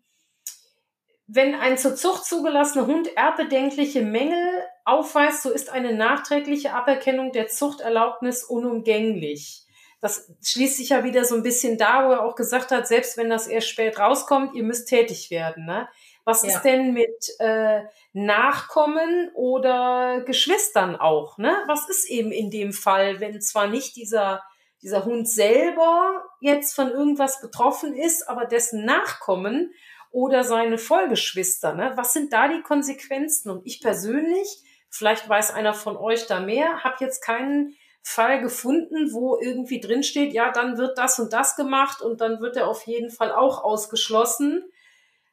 [1.28, 7.48] wenn ein zur Zucht zugelassener Hund erbbedenkliche Mängel aufweist, so ist eine nachträgliche Aberkennung der
[7.48, 9.66] Zuchterlaubnis unumgänglich.
[10.00, 13.18] Das schließt sich ja wieder so ein bisschen da, wo er auch gesagt hat, selbst
[13.18, 15.66] wenn das erst spät rauskommt, ihr müsst tätig werden.
[15.66, 15.86] Ne?
[16.24, 16.48] Was ja.
[16.48, 17.82] ist denn mit äh,
[18.14, 21.36] Nachkommen oder Geschwistern auch?
[21.36, 21.54] Ne?
[21.66, 24.42] Was ist eben in dem Fall, wenn zwar nicht dieser
[24.82, 29.72] dieser Hund selber jetzt von irgendwas betroffen ist, aber dessen Nachkommen
[30.10, 31.92] oder seine Vollgeschwister, ne?
[31.96, 33.50] Was sind da die Konsequenzen?
[33.50, 39.12] Und ich persönlich, vielleicht weiß einer von euch da mehr, habe jetzt keinen Fall gefunden,
[39.12, 42.68] wo irgendwie drin steht, ja, dann wird das und das gemacht und dann wird er
[42.68, 44.64] auf jeden Fall auch ausgeschlossen.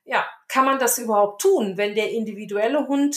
[0.03, 3.15] Ja, kann man das überhaupt tun, wenn der individuelle Hund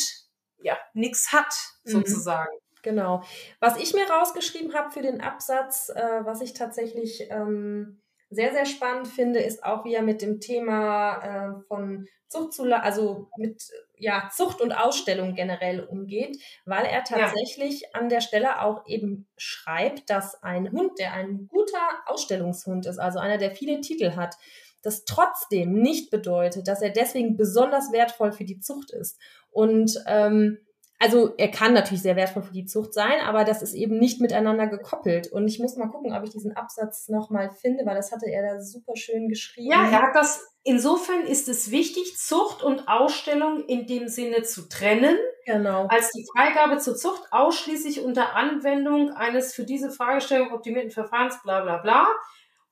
[0.62, 1.52] ja nichts hat,
[1.84, 1.90] mhm.
[1.90, 2.54] sozusagen?
[2.54, 2.68] Mhm.
[2.82, 3.22] Genau.
[3.58, 8.66] Was ich mir rausgeschrieben habe für den Absatz, äh, was ich tatsächlich ähm, sehr, sehr
[8.66, 11.16] spannend finde, ist auch, wie er mit dem Thema
[11.56, 13.62] äh, von Zucht zu, also mit
[13.96, 16.36] ja, Zucht und Ausstellung generell umgeht,
[16.66, 17.88] weil er tatsächlich ja.
[17.94, 23.18] an der Stelle auch eben schreibt, dass ein Hund, der ein guter Ausstellungshund ist, also
[23.18, 24.36] einer, der viele Titel hat,
[24.82, 29.18] das trotzdem nicht bedeutet, dass er deswegen besonders wertvoll für die Zucht ist.
[29.50, 30.58] Und ähm,
[31.00, 34.20] also er kann natürlich sehr wertvoll für die Zucht sein, aber das ist eben nicht
[34.20, 35.30] miteinander gekoppelt.
[35.30, 38.42] Und ich muss mal gucken, ob ich diesen Absatz nochmal finde, weil das hatte er
[38.42, 39.70] da super schön geschrieben.
[39.70, 44.68] Ja, er hat das, insofern ist es wichtig, Zucht und Ausstellung in dem Sinne zu
[44.68, 45.16] trennen.
[45.46, 45.86] Genau.
[45.86, 51.60] Als die Freigabe zur Zucht ausschließlich unter Anwendung eines für diese Fragestellung optimierten Verfahrens, bla
[51.60, 52.08] bla bla.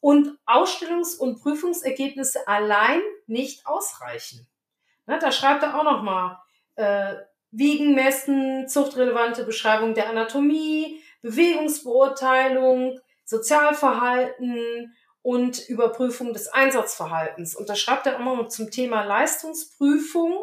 [0.00, 4.48] Und Ausstellungs- und Prüfungsergebnisse allein nicht ausreichen.
[5.06, 6.38] Ne, da schreibt er auch nochmal,
[6.74, 7.14] äh,
[7.56, 17.56] Wiegen, Messen, zuchtrelevante Beschreibung der Anatomie, Bewegungsbeurteilung, Sozialverhalten und Überprüfung des Einsatzverhaltens.
[17.56, 20.34] Und da schreibt er immer zum Thema Leistungsprüfung.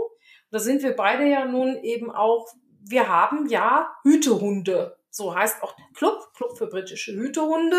[0.52, 2.48] Da sind wir beide ja nun eben auch,
[2.82, 4.98] wir haben ja Hütehunde.
[5.16, 7.78] So heißt auch der Club, Club für britische Hütehunde.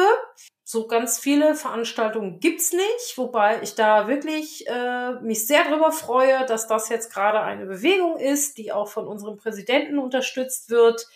[0.62, 6.46] So ganz viele Veranstaltungen gibt's nicht, wobei ich da wirklich äh, mich sehr darüber freue,
[6.46, 11.08] dass das jetzt gerade eine Bewegung ist, die auch von unserem Präsidenten unterstützt wird,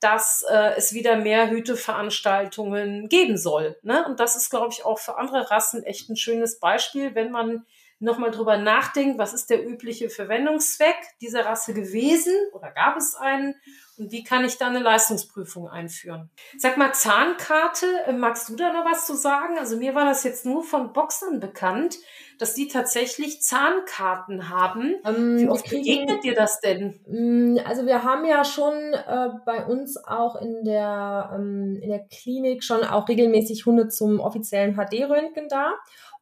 [0.00, 3.78] dass äh, es wieder mehr Hüteveranstaltungen geben soll.
[3.82, 4.04] Ne?
[4.06, 7.64] Und das ist, glaube ich, auch für andere Rassen echt ein schönes Beispiel, wenn man
[8.00, 13.54] nochmal drüber nachdenkt, was ist der übliche Verwendungszweck dieser Rasse gewesen oder gab es einen
[13.96, 16.30] und wie kann ich da eine Leistungsprüfung einführen?
[16.58, 19.58] Sag mal, Zahnkarte, äh, magst du da noch was zu sagen?
[19.58, 21.98] Also mir war das jetzt nur von Boxern bekannt,
[22.38, 24.96] dass die tatsächlich Zahnkarten haben.
[25.06, 27.00] Ähm, wie oft begegnet dir das denn?
[27.06, 32.06] Mm, also wir haben ja schon äh, bei uns auch in der, ähm, in der
[32.06, 35.74] Klinik schon auch regelmäßig Hunde zum offiziellen HD-Röntgen da.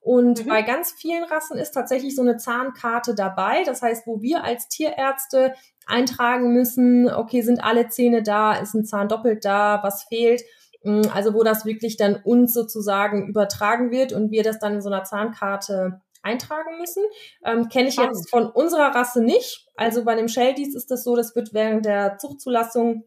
[0.03, 0.49] Und mhm.
[0.49, 3.63] bei ganz vielen Rassen ist tatsächlich so eine Zahnkarte dabei.
[3.65, 5.55] Das heißt, wo wir als Tierärzte
[5.87, 10.43] eintragen müssen, okay, sind alle Zähne da, ist ein Zahn doppelt da, was fehlt.
[10.83, 14.83] Mm, also wo das wirklich dann uns sozusagen übertragen wird und wir das dann in
[14.83, 17.05] so einer Zahnkarte eintragen müssen.
[17.45, 19.67] Ähm, Kenne ich jetzt von unserer Rasse nicht.
[19.77, 23.05] Also bei dem Shelties ist das so, das wird während der Zuchtzulassung,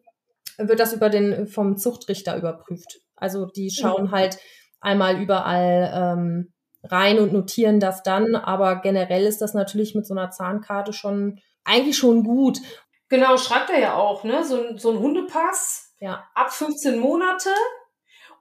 [0.58, 3.01] wird das über den, vom Zuchtrichter überprüft.
[3.17, 4.12] Also die schauen mhm.
[4.12, 4.38] halt
[4.79, 6.53] einmal überall ähm,
[6.91, 8.36] rein und notieren das dann.
[8.36, 12.60] Aber generell ist das natürlich mit so einer Zahnkarte schon eigentlich schon gut.
[13.10, 14.43] Genau, schreibt er ja auch, ne?
[14.43, 16.24] So, so ein Hundepass ja.
[16.34, 17.50] ab 15 Monate.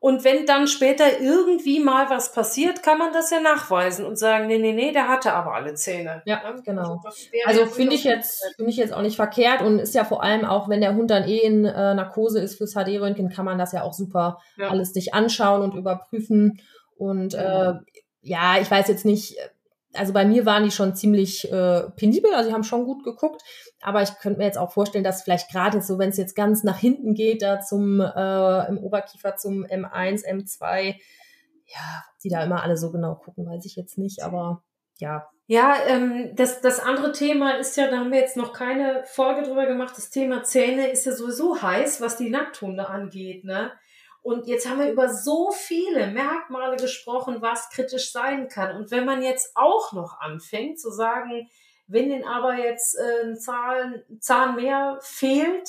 [0.00, 4.48] Und wenn dann später irgendwie mal was passiert, kann man das ja nachweisen und sagen,
[4.48, 6.20] nee, nee, nee, der hatte aber alle Zähne.
[6.26, 6.54] Ja, ja?
[6.62, 7.02] genau.
[7.46, 10.44] Also finde ich jetzt, finde ich jetzt auch nicht verkehrt und ist ja vor allem
[10.44, 13.72] auch, wenn der Hund dann eh in äh, Narkose ist fürs HD-Röntgen, kann man das
[13.72, 14.68] ja auch super ja.
[14.68, 16.60] alles sich anschauen und überprüfen.
[16.98, 17.72] Und äh,
[18.24, 19.36] ja, ich weiß jetzt nicht,
[19.92, 23.42] also bei mir waren die schon ziemlich äh, penibel, also die haben schon gut geguckt,
[23.80, 26.64] aber ich könnte mir jetzt auch vorstellen, dass vielleicht gerade so, wenn es jetzt ganz
[26.64, 30.96] nach hinten geht, da zum äh, im Oberkiefer zum M1, M2,
[31.66, 34.62] ja, die da immer alle so genau gucken, weiß ich jetzt nicht, aber
[34.98, 35.28] ja.
[35.46, 39.42] Ja, ähm, das, das andere Thema ist ja, da haben wir jetzt noch keine Folge
[39.42, 43.70] drüber gemacht, das Thema Zähne ist ja sowieso heiß, was die Nackthunde angeht, ne?
[44.24, 48.74] Und jetzt haben wir über so viele Merkmale gesprochen, was kritisch sein kann.
[48.74, 51.50] Und wenn man jetzt auch noch anfängt zu sagen,
[51.86, 55.68] wenn den aber jetzt äh, ein Zahn, Zahn mehr fehlt,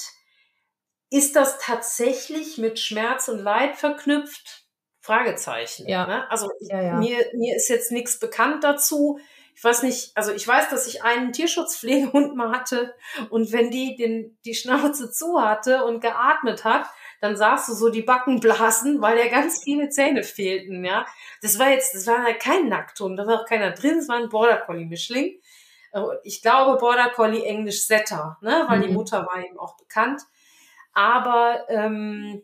[1.09, 4.63] ist das tatsächlich mit Schmerz und Leid verknüpft?
[5.01, 5.89] Fragezeichen.
[5.89, 6.07] Ja.
[6.07, 6.31] Ne?
[6.31, 6.95] Also ja, ja.
[6.95, 9.19] Mir, mir ist jetzt nichts bekannt dazu.
[9.53, 12.95] Ich weiß nicht, also ich weiß, dass ich einen Tierschutzpflegehund mal hatte
[13.29, 16.87] und wenn die den, die Schnauze zu hatte und geatmet hat,
[17.25, 21.05] dann sahst du so die Backen blasen, weil ja ganz viele Zähne fehlten, ja.
[21.41, 24.17] Das war jetzt, das war halt kein Nackthund, da war auch keiner drin, es war
[24.17, 25.39] ein Border Collie Mischling.
[25.91, 28.83] Äh, ich glaube Border Collie Englisch Setter, ne, weil mhm.
[28.83, 30.21] die Mutter war eben auch bekannt.
[30.93, 32.43] Aber ähm,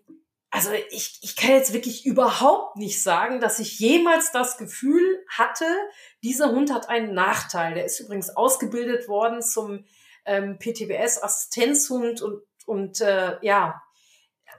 [0.50, 5.66] also ich, ich kann jetzt wirklich überhaupt nicht sagen, dass ich jemals das Gefühl hatte,
[6.24, 7.76] dieser Hund hat einen Nachteil.
[7.76, 9.86] Der ist übrigens ausgebildet worden zum
[10.26, 13.82] ähm, PTBS-Assistenzhund und, und äh, ja,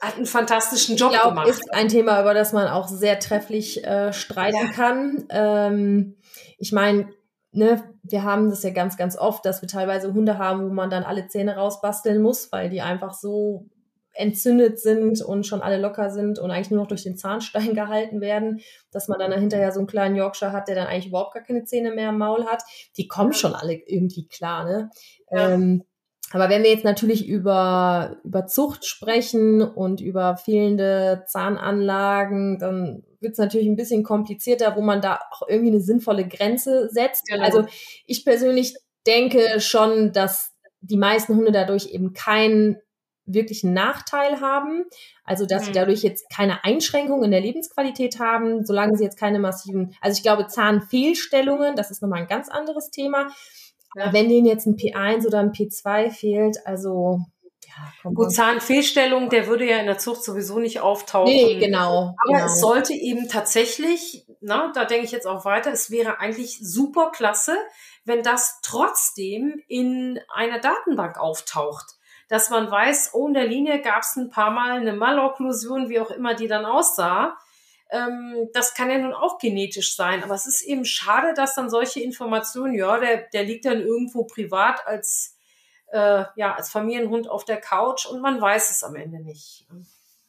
[0.02, 1.48] hat einen fantastischen Job glaub, gemacht.
[1.48, 4.72] Ist ein Thema, über das man auch sehr trefflich äh, streiten ja.
[4.72, 5.24] kann.
[5.30, 6.16] Ähm,
[6.58, 7.08] ich meine,
[7.52, 10.90] ne, wir haben das ja ganz, ganz oft, dass wir teilweise Hunde haben, wo man
[10.90, 13.66] dann alle Zähne rausbasteln muss, weil die einfach so
[14.14, 18.20] entzündet sind und schon alle locker sind und eigentlich nur noch durch den Zahnstein gehalten
[18.20, 18.60] werden,
[18.90, 21.64] dass man dann hinterher so einen kleinen Yorkshire hat, der dann eigentlich überhaupt gar keine
[21.64, 22.64] Zähne mehr im Maul hat.
[22.96, 24.90] Die kommen schon alle irgendwie klar, ne?
[25.30, 25.50] Ja.
[25.50, 25.84] Ähm,
[26.32, 33.32] aber wenn wir jetzt natürlich über, über Zucht sprechen und über fehlende Zahnanlagen, dann wird
[33.32, 37.26] es natürlich ein bisschen komplizierter, wo man da auch irgendwie eine sinnvolle Grenze setzt.
[37.28, 37.44] Genau.
[37.44, 37.66] Also
[38.06, 38.74] ich persönlich
[39.06, 42.76] denke schon, dass die meisten Hunde dadurch eben keinen
[43.24, 44.84] wirklichen Nachteil haben.
[45.24, 45.66] Also dass mhm.
[45.66, 50.16] sie dadurch jetzt keine Einschränkungen in der Lebensqualität haben, solange sie jetzt keine massiven, also
[50.16, 53.28] ich glaube Zahnfehlstellungen, das ist nochmal ein ganz anderes Thema.
[53.94, 54.12] Ja.
[54.12, 57.20] Wenn denen jetzt ein P1 oder ein P2 fehlt, also
[58.05, 61.33] ja, Gut, Zahnfehlstellung, der würde ja in der Zucht sowieso nicht auftauchen.
[61.33, 62.14] Nee, genau.
[62.18, 62.44] Aber genau.
[62.44, 67.11] es sollte eben tatsächlich, na, da denke ich jetzt auch weiter, es wäre eigentlich super
[67.12, 67.57] klasse,
[68.05, 71.96] wenn das trotzdem in einer Datenbank auftaucht.
[72.28, 76.00] Dass man weiß, oh, in der Linie gab es ein paar Mal eine Malokklusion, wie
[76.00, 77.37] auch immer die dann aussah.
[77.92, 81.68] Ähm, das kann ja nun auch genetisch sein, aber es ist eben schade, dass dann
[81.68, 85.37] solche Informationen, ja, der, der liegt dann irgendwo privat als,
[85.88, 89.66] äh, ja, als Familienhund auf der Couch und man weiß es am Ende nicht.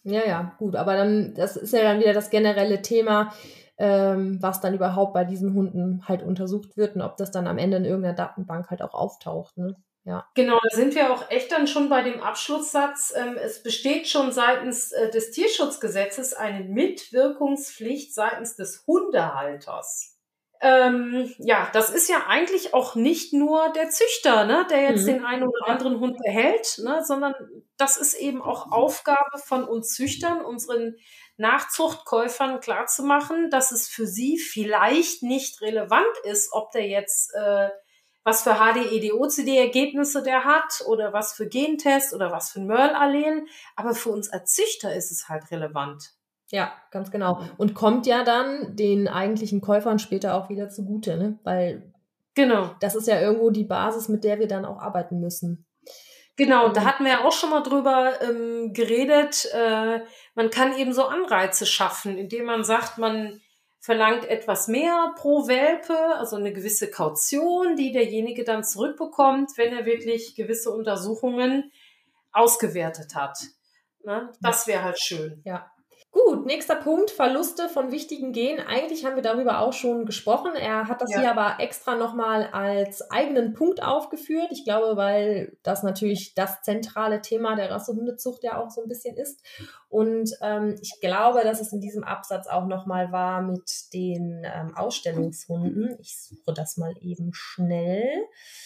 [0.04, 3.34] Ja, ja, gut, aber dann, das ist ja dann wieder das generelle Thema,
[3.78, 7.58] ähm, was dann überhaupt bei diesen Hunden halt untersucht wird und ob das dann am
[7.58, 9.58] Ende in irgendeiner Datenbank halt auch auftaucht.
[9.58, 9.78] Ne?
[10.06, 10.28] Ja.
[10.36, 13.14] Genau, da sind wir auch echt dann schon bei dem Abschlusssatz.
[13.16, 20.14] Ähm, es besteht schon seitens äh, des Tierschutzgesetzes eine Mitwirkungspflicht seitens des Hundehalters.
[20.60, 25.08] Ähm, ja, das ist ja eigentlich auch nicht nur der Züchter, ne, der jetzt mhm.
[25.08, 27.34] den einen oder anderen Hund behält, ne, sondern
[27.76, 30.96] das ist eben auch Aufgabe von uns Züchtern, unseren
[31.36, 37.70] Nachzuchtkäufern klarzumachen, dass es für sie vielleicht nicht relevant ist, ob der jetzt äh,
[38.24, 43.46] was für HDED-OCD-Ergebnisse der hat oder was für Gentest oder was für ein Merl-Allel.
[43.76, 46.14] Aber für uns als Züchter ist es halt relevant.
[46.50, 47.42] Ja, ganz genau.
[47.58, 51.40] Und kommt ja dann den eigentlichen Käufern später auch wieder zugute, ne?
[51.44, 51.94] Weil
[52.36, 52.76] genau.
[52.80, 55.66] das ist ja irgendwo die Basis, mit der wir dann auch arbeiten müssen.
[56.36, 59.48] Genau, da hatten wir ja auch schon mal drüber ähm, geredet.
[59.54, 60.02] Äh,
[60.34, 63.40] man kann eben so Anreize schaffen, indem man sagt, man
[63.84, 69.86] verlangt etwas mehr pro Welpe, also eine gewisse Kaution, die derjenige dann zurückbekommt, wenn er
[69.86, 71.70] wirklich gewisse Untersuchungen
[72.32, 73.38] ausgewertet hat.
[74.06, 74.32] Ne?
[74.40, 75.42] Das wäre halt schön.
[75.44, 75.70] Ja.
[76.14, 78.60] Gut, nächster Punkt, Verluste von wichtigen Genen.
[78.60, 80.54] Eigentlich haben wir darüber auch schon gesprochen.
[80.54, 81.22] Er hat das ja.
[81.22, 84.50] hier aber extra nochmal als eigenen Punkt aufgeführt.
[84.52, 89.18] Ich glaube, weil das natürlich das zentrale Thema der Rassehundezucht ja auch so ein bisschen
[89.18, 89.42] ist.
[89.90, 94.78] Und ähm, ich glaube, dass es in diesem Absatz auch nochmal war mit den ähm,
[94.78, 95.98] Ausstellungshunden.
[96.00, 98.08] Ich suche das mal eben schnell.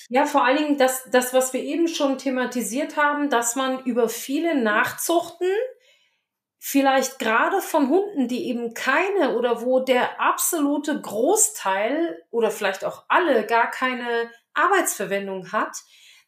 [0.10, 4.10] Ja, vor allen Dingen das, das, was wir eben schon thematisiert haben, dass man über
[4.10, 5.48] viele Nachzuchten
[6.60, 13.06] vielleicht gerade von Hunden, die eben keine oder wo der absolute Großteil oder vielleicht auch
[13.08, 15.78] alle gar keine Arbeitsverwendung hat,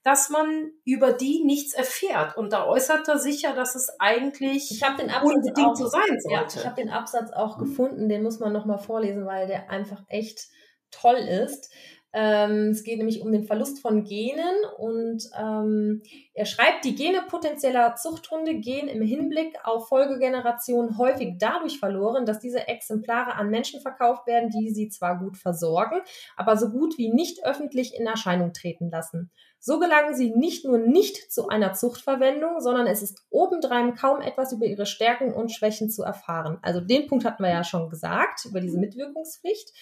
[0.04, 2.38] dass man über die nichts erfährt.
[2.38, 6.20] Und da äußert er sich ja, dass es eigentlich ich den unbedingt auch, so sein
[6.20, 6.30] sollte.
[6.32, 10.04] Ja, ich habe den Absatz auch gefunden, den muss man nochmal vorlesen, weil der einfach
[10.08, 10.48] echt
[10.92, 11.72] toll ist.
[12.12, 16.02] Ähm, es geht nämlich um den Verlust von Genen und ähm,
[16.34, 22.40] er schreibt, die Gene potenzieller Zuchthunde gehen im Hinblick auf Folgegenerationen häufig dadurch verloren, dass
[22.40, 26.02] diese Exemplare an Menschen verkauft werden, die sie zwar gut versorgen,
[26.36, 29.30] aber so gut wie nicht öffentlich in Erscheinung treten lassen.
[29.60, 34.54] So gelangen sie nicht nur nicht zu einer Zuchtverwendung, sondern es ist obendrein kaum etwas
[34.54, 36.58] über ihre Stärken und Schwächen zu erfahren.
[36.62, 39.74] Also den Punkt hatten wir ja schon gesagt, über diese Mitwirkungspflicht.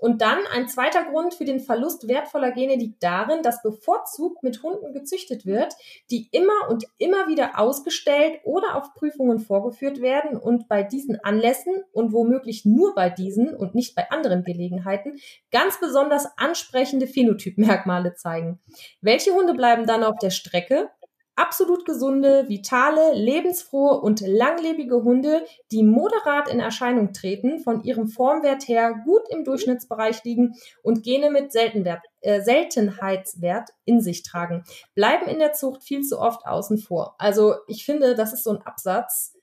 [0.00, 4.62] Und dann ein zweiter Grund für den Verlust wertvoller Gene liegt darin, dass bevorzugt mit
[4.62, 5.74] Hunden gezüchtet wird,
[6.10, 11.84] die immer und immer wieder ausgestellt oder auf Prüfungen vorgeführt werden und bei diesen Anlässen
[11.92, 15.18] und womöglich nur bei diesen und nicht bei anderen Gelegenheiten
[15.50, 18.58] ganz besonders ansprechende Phänotypmerkmale zeigen.
[19.02, 20.90] Welche Hunde bleiben dann auf der Strecke?
[21.40, 28.68] Absolut gesunde, vitale, lebensfrohe und langlebige Hunde, die moderat in Erscheinung treten, von ihrem Formwert
[28.68, 35.26] her gut im Durchschnittsbereich liegen und Gene mit Seltenwert, äh, Seltenheitswert in sich tragen, bleiben
[35.26, 37.14] in der Zucht viel zu oft außen vor.
[37.18, 39.34] Also ich finde, das ist so ein Absatz,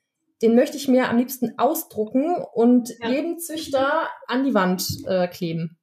[0.44, 3.10] den möchte ich mir am liebsten ausdrucken und ja.
[3.10, 5.78] jedem Züchter an die Wand äh, kleben.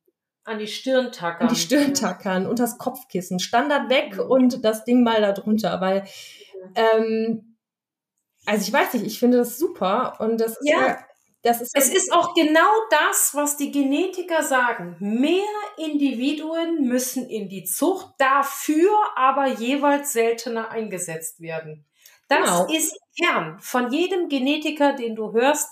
[0.44, 1.48] An die Stirn tackern.
[1.48, 3.38] An die Stirn tackern und das Kopfkissen.
[3.40, 6.04] Standard weg und das Ding mal da drunter, weil,
[6.74, 7.56] ähm,
[8.44, 10.98] also ich weiß nicht, ich finde das super und das ist ja,
[11.44, 14.96] das ist es ist auch genau das, was die Genetiker sagen.
[14.98, 15.44] Mehr
[15.76, 21.84] Individuen müssen in die Zucht, dafür aber jeweils seltener eingesetzt werden.
[22.28, 22.66] Das genau.
[22.72, 25.68] ist Kern von jedem Genetiker, den du hörst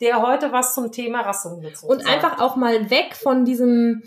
[0.00, 2.14] der heute was zum Thema Rassehundezucht Und sagt.
[2.14, 4.02] einfach auch mal weg von diesem,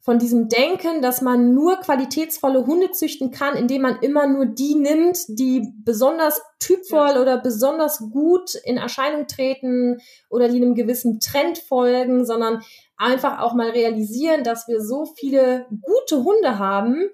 [0.00, 4.74] von diesem Denken, dass man nur qualitätsvolle Hunde züchten kann, indem man immer nur die
[4.74, 10.00] nimmt, die besonders typvoll oder besonders gut in Erscheinung treten
[10.30, 12.62] oder die einem gewissen Trend folgen, sondern
[12.96, 17.08] einfach auch mal realisieren, dass wir so viele gute Hunde haben,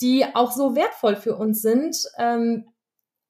[0.00, 2.68] die auch so wertvoll für uns sind, ähm,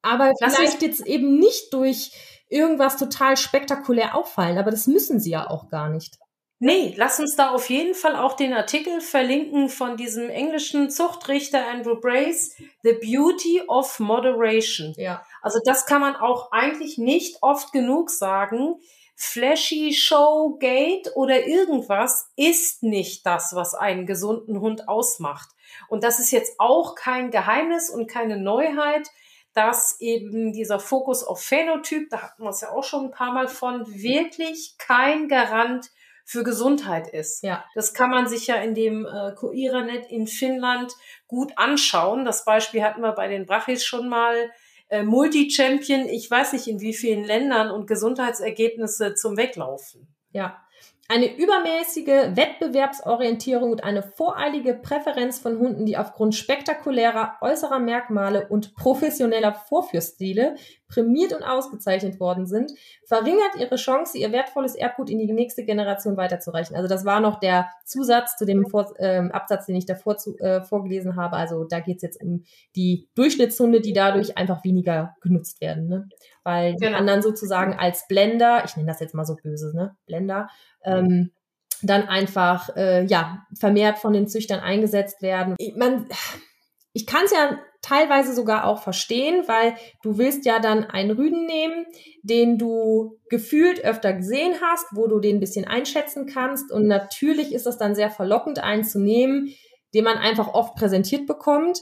[0.02, 2.12] aber Lass vielleicht jetzt eben nicht durch
[2.48, 6.18] irgendwas total spektakulär auffallen, aber das müssen sie ja auch gar nicht.
[6.60, 11.68] Nee, lass uns da auf jeden Fall auch den Artikel verlinken von diesem englischen Zuchtrichter
[11.68, 14.92] Andrew Brace, The Beauty of Moderation.
[14.96, 15.24] Ja.
[15.40, 18.74] Also das kann man auch eigentlich nicht oft genug sagen.
[19.14, 25.50] Flashy Show, Gate oder irgendwas ist nicht das, was einen gesunden Hund ausmacht.
[25.88, 29.08] Und das ist jetzt auch kein Geheimnis und keine Neuheit
[29.58, 33.32] dass eben dieser Fokus auf Phänotyp, da hatten wir es ja auch schon ein paar
[33.32, 35.90] Mal von, wirklich kein Garant
[36.24, 37.42] für Gesundheit ist.
[37.42, 37.64] Ja.
[37.74, 40.92] Das kann man sich ja in dem äh, Coiranet in Finnland
[41.26, 42.24] gut anschauen.
[42.24, 44.48] Das Beispiel hatten wir bei den Brachis schon mal.
[44.90, 50.06] Äh, Multi-Champion, ich weiß nicht in wie vielen Ländern und Gesundheitsergebnisse zum Weglaufen.
[50.30, 50.62] Ja,
[51.08, 58.74] eine übermäßige Wettbewerbsorientierung und eine voreilige Präferenz von Hunden, die aufgrund spektakulärer äußerer Merkmale und
[58.74, 60.56] professioneller Vorführstile
[60.88, 62.72] prämiert und ausgezeichnet worden sind,
[63.06, 66.74] verringert ihre Chance, ihr wertvolles Erbgut in die nächste Generation weiterzureichen.
[66.74, 70.36] Also das war noch der Zusatz zu dem Vor äh, Absatz, den ich davor zu,
[70.38, 71.36] äh, vorgelesen habe.
[71.36, 75.88] Also da geht es jetzt um die Durchschnittshunde, die dadurch einfach weniger genutzt werden.
[75.88, 76.08] Ne?
[76.42, 76.98] Weil die genau.
[76.98, 79.96] anderen sozusagen als Blender, ich nenne das jetzt mal so böse, ne?
[80.06, 80.48] Blender,
[80.82, 81.32] ähm,
[81.82, 85.54] dann einfach äh, ja vermehrt von den Züchtern eingesetzt werden.
[85.58, 86.08] Ich, man,
[86.92, 91.46] ich kann es ja teilweise sogar auch verstehen, weil du willst ja dann einen Rüden
[91.46, 91.86] nehmen,
[92.22, 96.72] den du gefühlt öfter gesehen hast, wo du den ein bisschen einschätzen kannst.
[96.72, 99.54] Und natürlich ist das dann sehr verlockend, einen zu nehmen,
[99.94, 101.80] den man einfach oft präsentiert bekommt.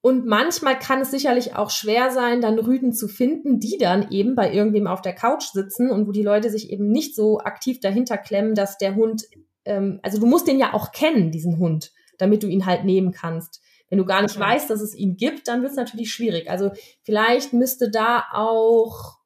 [0.00, 4.34] Und manchmal kann es sicherlich auch schwer sein, dann Rüden zu finden, die dann eben
[4.34, 7.80] bei irgendwem auf der Couch sitzen und wo die Leute sich eben nicht so aktiv
[7.80, 9.24] dahinter klemmen, dass der Hund,
[9.64, 13.12] ähm, also du musst den ja auch kennen, diesen Hund, damit du ihn halt nehmen
[13.12, 13.62] kannst.
[13.88, 14.40] Wenn du gar nicht ja.
[14.40, 16.50] weißt, dass es ihn gibt, dann wird es natürlich schwierig.
[16.50, 16.72] Also
[17.02, 19.18] vielleicht müsste da auch,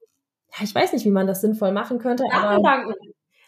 [0.57, 2.25] ja, ich weiß nicht, wie man das sinnvoll machen könnte.
[2.31, 2.95] Datenbanken.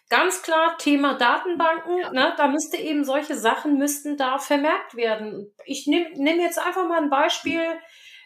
[0.09, 2.11] Ganz klar, Thema Datenbanken, ja.
[2.11, 5.53] ne, da müsste eben solche Sachen müssten da vermerkt werden.
[5.65, 7.63] Ich nehme nehm jetzt einfach mal ein Beispiel,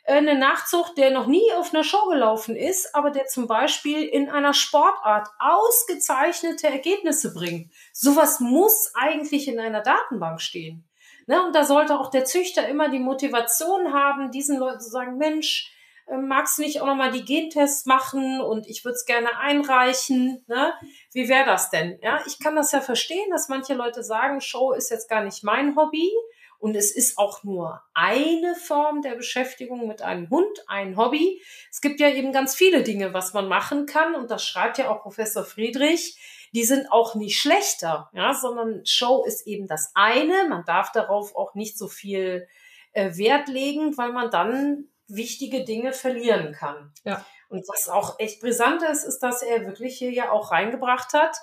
[0.04, 4.02] äh, eine Nachzucht, der noch nie auf einer Show gelaufen ist, aber der zum Beispiel
[4.02, 7.70] in einer Sportart ausgezeichnete Ergebnisse bringt.
[7.92, 10.88] Sowas muss eigentlich in einer Datenbank stehen.
[11.26, 15.16] Ne, und da sollte auch der Züchter immer die Motivation haben, diesen Leuten zu sagen,
[15.16, 15.72] Mensch,
[16.06, 20.44] äh, magst du nicht auch nochmal die Gentests machen und ich würde es gerne einreichen.
[20.48, 20.74] Ne?
[21.12, 21.98] Wie wäre das denn?
[22.02, 25.44] Ja, ich kann das ja verstehen, dass manche Leute sagen, Show ist jetzt gar nicht
[25.44, 26.10] mein Hobby.
[26.58, 31.42] Und es ist auch nur eine Form der Beschäftigung mit einem Hund, ein Hobby.
[31.70, 34.14] Es gibt ja eben ganz viele Dinge, was man machen kann.
[34.14, 36.18] Und das schreibt ja auch Professor Friedrich.
[36.54, 40.48] Die sind auch nicht schlechter, ja, sondern Show ist eben das eine.
[40.48, 42.46] Man darf darauf auch nicht so viel
[42.92, 46.92] äh, Wert legen, weil man dann wichtige Dinge verlieren kann.
[47.04, 47.24] Ja.
[47.48, 51.36] Und was auch echt brisant ist, ist, dass er wirklich hier ja auch reingebracht hat,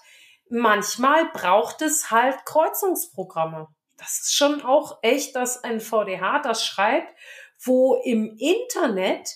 [0.50, 3.68] manchmal braucht es halt Kreuzungsprogramme.
[3.98, 7.16] Das ist schon auch echt, dass ein VDH das schreibt,
[7.64, 9.30] wo im Internet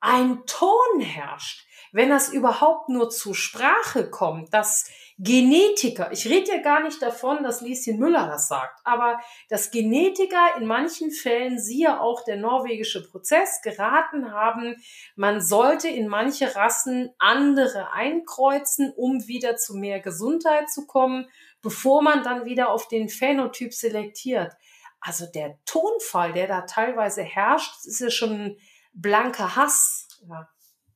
[0.00, 4.90] ein Ton herrscht, wenn das überhaupt nur zur Sprache kommt, dass
[5.24, 10.56] Genetiker, ich rede ja gar nicht davon, dass Lieschen Müller das sagt, aber dass Genetiker
[10.58, 14.82] in manchen Fällen, siehe auch der norwegische Prozess, geraten haben,
[15.14, 21.28] man sollte in manche Rassen andere einkreuzen, um wieder zu mehr Gesundheit zu kommen,
[21.62, 24.52] bevor man dann wieder auf den Phänotyp selektiert.
[25.00, 28.56] Also der Tonfall, der da teilweise herrscht, ist ja schon
[28.92, 30.08] blanker Hass.
[30.28, 30.48] Ja.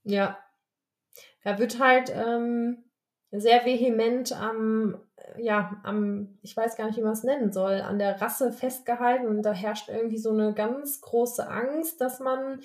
[0.03, 0.39] ja.
[1.45, 2.83] Da wird halt ähm,
[3.33, 4.97] sehr vehement am,
[5.39, 9.27] ja, am, ich weiß gar nicht, wie man es nennen soll, an der Rasse festgehalten
[9.27, 12.61] und da herrscht irgendwie so eine ganz große Angst, dass man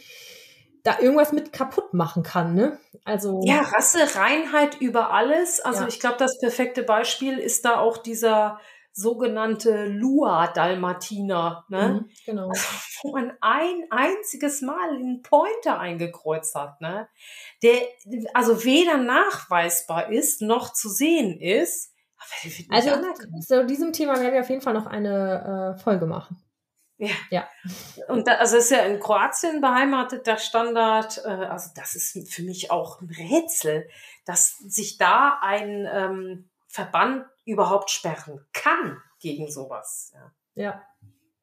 [0.83, 2.79] da irgendwas mit kaputt machen kann, ne?
[3.05, 5.59] Also ja, Rasse, Reinheit über alles.
[5.59, 5.87] Also ja.
[5.87, 8.59] ich glaube, das perfekte Beispiel ist da auch dieser
[8.93, 11.89] sogenannte Lua-Dalmatiner, ne?
[11.89, 12.51] Mhm, genau.
[13.03, 17.07] Wo man ein einziges Mal einen Pointer eingekreuzt hat, ne?
[17.63, 17.81] Der
[18.33, 21.93] also weder nachweisbar ist noch zu sehen ist.
[22.69, 22.91] Also
[23.41, 26.41] zu diesem Thema werden wir auf jeden Fall noch eine äh, Folge machen.
[27.01, 27.15] Ja.
[27.31, 27.47] ja.
[28.09, 31.19] Und da, also ist ja in Kroatien beheimatet, der Standard.
[31.25, 33.89] Äh, also das ist für mich auch ein Rätsel,
[34.25, 40.13] dass sich da ein ähm, Verband überhaupt sperren kann gegen sowas.
[40.13, 40.81] Ja, ja.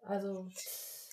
[0.05, 0.49] also.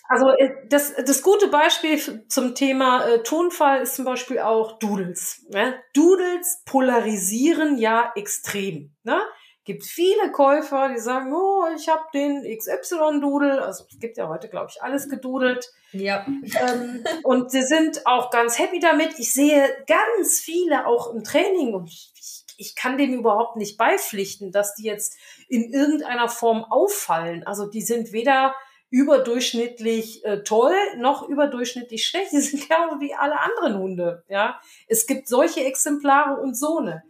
[0.08, 5.48] Also äh, das, das gute Beispiel zum Thema äh, Tonfall ist zum Beispiel auch Doodles.
[5.50, 5.74] Ne?
[5.94, 8.94] Doodles polarisieren ja extrem.
[9.04, 9.20] Ne?
[9.64, 13.64] Gibt viele Käufer, die sagen, oh, ich habe den XY-Doodle.
[13.64, 15.68] Also es gibt ja heute, glaube ich, alles gedudelt.
[15.92, 16.24] Ja.
[16.28, 19.18] Ähm, und sie sind auch ganz happy damit.
[19.18, 22.45] Ich sehe ganz viele auch im Training und ich ich
[22.76, 27.46] kann dem überhaupt nicht beipflichten, dass die jetzt in irgendeiner Form auffallen.
[27.46, 28.56] Also die sind weder
[28.90, 32.32] überdurchschnittlich äh, toll noch überdurchschnittlich schlecht.
[32.32, 34.24] Die sind genau wie alle anderen Hunde.
[34.28, 37.04] Ja, es gibt solche Exemplare und so eine.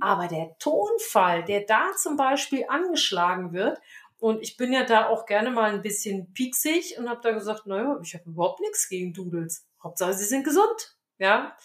[0.00, 3.78] Aber der Tonfall, der da zum Beispiel angeschlagen wird,
[4.18, 7.66] und ich bin ja da auch gerne mal ein bisschen pieksig und habe da gesagt,
[7.66, 9.66] naja, ich habe überhaupt nichts gegen Doodles.
[9.82, 10.96] Hauptsache, sie sind gesund.
[11.18, 11.56] Ja.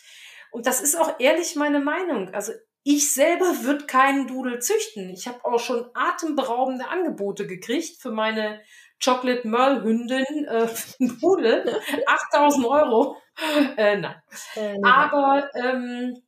[0.50, 2.34] Und das ist auch ehrlich meine Meinung.
[2.34, 2.54] Also
[2.90, 5.10] ich selber würde keinen Dudel züchten.
[5.10, 8.62] Ich habe auch schon atemberaubende Angebote gekriegt für meine
[9.04, 10.70] Chocolate Merle Hündin, äh,
[11.20, 13.18] Pudel, 8000 Euro.
[13.76, 14.22] Äh, nein.
[14.56, 16.24] Äh, Aber ähm,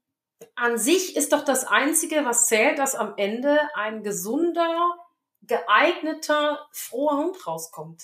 [0.56, 4.98] an sich ist doch das Einzige, was zählt, dass am Ende ein gesunder,
[5.44, 8.04] geeigneter, froher Hund rauskommt.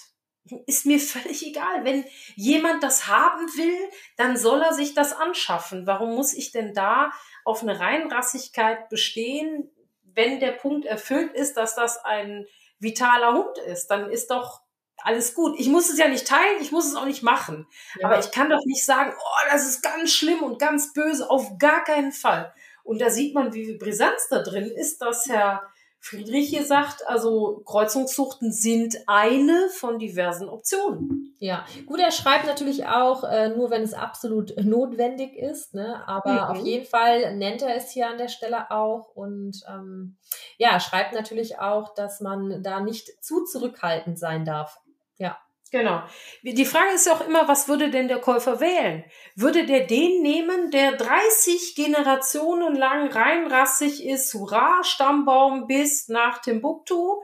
[0.65, 1.83] Ist mir völlig egal.
[1.83, 5.87] Wenn jemand das haben will, dann soll er sich das anschaffen.
[5.87, 7.11] Warum muss ich denn da
[7.45, 9.71] auf eine Reinrassigkeit bestehen,
[10.03, 12.45] wenn der Punkt erfüllt ist, dass das ein
[12.79, 14.61] vitaler Hund ist, dann ist doch
[14.97, 15.59] alles gut.
[15.59, 17.67] Ich muss es ja nicht teilen, ich muss es auch nicht machen.
[17.99, 18.07] Ja.
[18.07, 21.57] Aber ich kann doch nicht sagen, oh, das ist ganz schlimm und ganz böse, auf
[21.59, 22.53] gar keinen Fall.
[22.83, 25.63] Und da sieht man, wie Brisanz da drin ist, dass Herr
[26.05, 31.35] Friedrich hier sagt, also Kreuzungszuchten sind eine von diversen Optionen.
[31.39, 36.07] Ja, gut, er schreibt natürlich auch, äh, nur wenn es absolut notwendig ist, ne?
[36.07, 36.39] aber mhm.
[36.39, 40.17] auf jeden Fall nennt er es hier an der Stelle auch und ähm,
[40.59, 44.77] ja, schreibt natürlich auch, dass man da nicht zu zurückhaltend sein darf.
[45.17, 45.39] Ja.
[45.71, 46.03] Genau.
[46.43, 49.03] Die Frage ist ja auch immer, was würde denn der Käufer wählen?
[49.35, 57.21] Würde der den nehmen, der 30 Generationen lang reinrassig ist, hurra, Stammbaum bis nach Timbuktu,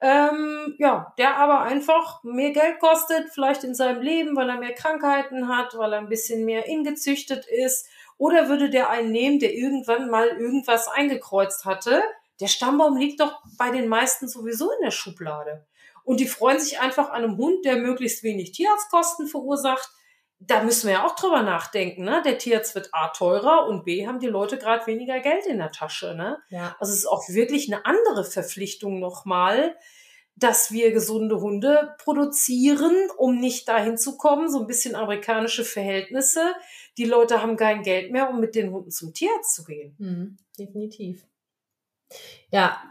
[0.00, 4.74] ähm, ja, der aber einfach mehr Geld kostet, vielleicht in seinem Leben, weil er mehr
[4.74, 9.54] Krankheiten hat, weil er ein bisschen mehr ingezüchtet ist, oder würde der einen nehmen, der
[9.54, 12.02] irgendwann mal irgendwas eingekreuzt hatte?
[12.40, 15.66] Der Stammbaum liegt doch bei den meisten sowieso in der Schublade.
[16.04, 19.90] Und die freuen sich einfach an einem Hund, der möglichst wenig Tierarztkosten verursacht.
[20.38, 22.04] Da müssen wir ja auch drüber nachdenken.
[22.04, 22.20] Ne?
[22.24, 25.70] Der Tierarzt wird A teurer und B haben die Leute gerade weniger Geld in der
[25.70, 26.14] Tasche.
[26.14, 26.38] Ne?
[26.50, 26.74] Ja.
[26.80, 29.76] Also es ist auch wirklich eine andere Verpflichtung nochmal,
[30.34, 36.54] dass wir gesunde Hunde produzieren, um nicht dahin zu kommen, so ein bisschen amerikanische Verhältnisse.
[36.98, 39.94] Die Leute haben kein Geld mehr, um mit den Hunden zum Tierarzt zu gehen.
[39.98, 41.24] Mhm, definitiv.
[42.50, 42.82] Ja,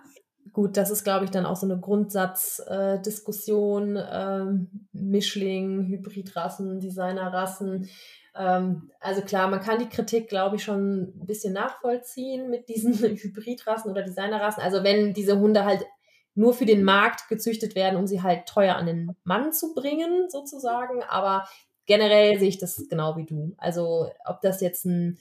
[0.53, 3.95] gut, das ist, glaube ich, dann auch so eine Grundsatzdiskussion.
[3.95, 7.89] Äh, ähm, Mischling, Hybridrassen, Designerrassen.
[8.35, 12.93] Ähm, also klar, man kann die Kritik, glaube ich, schon ein bisschen nachvollziehen mit diesen
[13.17, 14.63] Hybridrassen oder Designerrassen.
[14.63, 15.85] Also wenn diese Hunde halt
[16.33, 20.29] nur für den Markt gezüchtet werden, um sie halt teuer an den Mann zu bringen,
[20.29, 21.03] sozusagen.
[21.03, 21.45] Aber
[21.85, 23.53] generell sehe ich das genau wie du.
[23.57, 25.17] Also ob das jetzt ein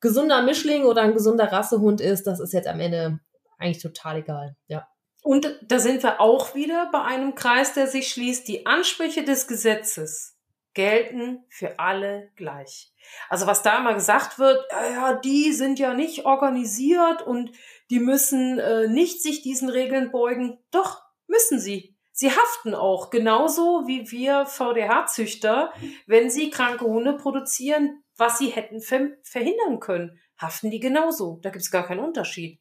[0.00, 3.20] gesunder Mischling oder ein gesunder Rassehund ist, das ist jetzt am Ende
[3.58, 4.88] eigentlich total egal, ja.
[5.22, 8.46] Und da sind wir auch wieder bei einem Kreis, der sich schließt.
[8.48, 10.38] Die Ansprüche des Gesetzes
[10.74, 12.92] gelten für alle gleich.
[13.28, 17.50] Also was da immer gesagt wird, ja, die sind ja nicht organisiert und
[17.90, 20.58] die müssen äh, nicht sich diesen Regeln beugen.
[20.70, 21.96] Doch, müssen sie.
[22.12, 25.72] Sie haften auch, genauso wie wir VDH-Züchter,
[26.06, 31.38] wenn sie kranke Hunde produzieren, was sie hätten verhindern können, haften die genauso.
[31.42, 32.60] Da gibt es gar keinen Unterschied.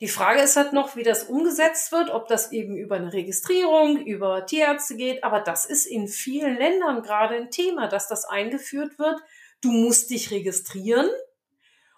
[0.00, 3.96] Die Frage ist halt noch, wie das umgesetzt wird, ob das eben über eine Registrierung,
[3.96, 5.24] über Tierärzte geht.
[5.24, 9.20] Aber das ist in vielen Ländern gerade ein Thema, dass das eingeführt wird.
[9.60, 11.08] Du musst dich registrieren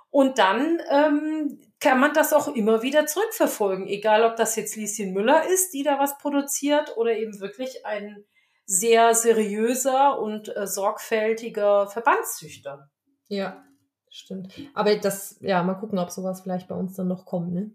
[0.09, 3.87] und dann ähm, kann man das auch immer wieder zurückverfolgen.
[3.87, 8.25] Egal, ob das jetzt Lieschen Müller ist, die da was produziert oder eben wirklich ein
[8.65, 12.89] sehr seriöser und äh, sorgfältiger Verbandszüchter.
[13.29, 13.63] Ja,
[14.11, 14.53] Stimmt.
[14.75, 17.71] Aber das, ja, mal gucken, ob sowas vielleicht bei uns dann noch kommt, ne?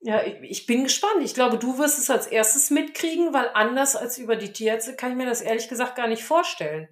[0.00, 1.22] Ja, ich, bin gespannt.
[1.22, 5.12] Ich glaube, du wirst es als erstes mitkriegen, weil anders als über die Tierärzte kann
[5.12, 6.88] ich mir das ehrlich gesagt gar nicht vorstellen.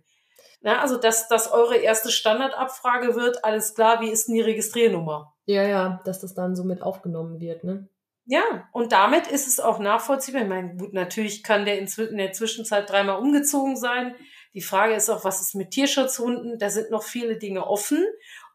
[0.62, 5.34] Ja, also, dass das eure erste Standardabfrage wird, alles klar, wie ist denn die Registriernummer?
[5.44, 7.88] Ja, ja, dass das dann so mit aufgenommen wird, ne?
[8.24, 10.42] Ja, und damit ist es auch nachvollziehbar.
[10.42, 14.14] Ich meine, gut, natürlich kann der in der Zwischenzeit dreimal umgezogen sein.
[14.54, 16.58] Die Frage ist auch, was ist mit Tierschutzhunden?
[16.58, 18.04] Da sind noch viele Dinge offen.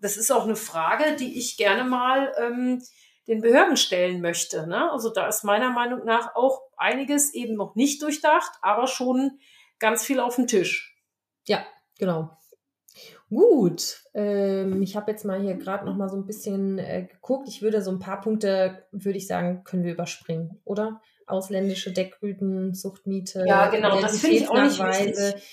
[0.01, 2.81] Das ist auch eine Frage, die ich gerne mal ähm,
[3.27, 4.67] den Behörden stellen möchte.
[4.67, 4.91] Ne?
[4.91, 9.39] Also da ist meiner Meinung nach auch einiges eben noch nicht durchdacht, aber schon
[9.79, 10.95] ganz viel auf dem Tisch.
[11.45, 11.65] Ja,
[11.97, 12.37] genau.
[13.29, 17.49] Gut, ähm, ich habe jetzt mal hier gerade noch mal so ein bisschen äh, geguckt.
[17.49, 21.01] Ich würde so ein paar Punkte, würde ich sagen, können wir überspringen, oder?
[21.25, 25.43] Ausländische Deckrüten, Suchtmiete, ja, genau, das finde ich auch nicht wichtig.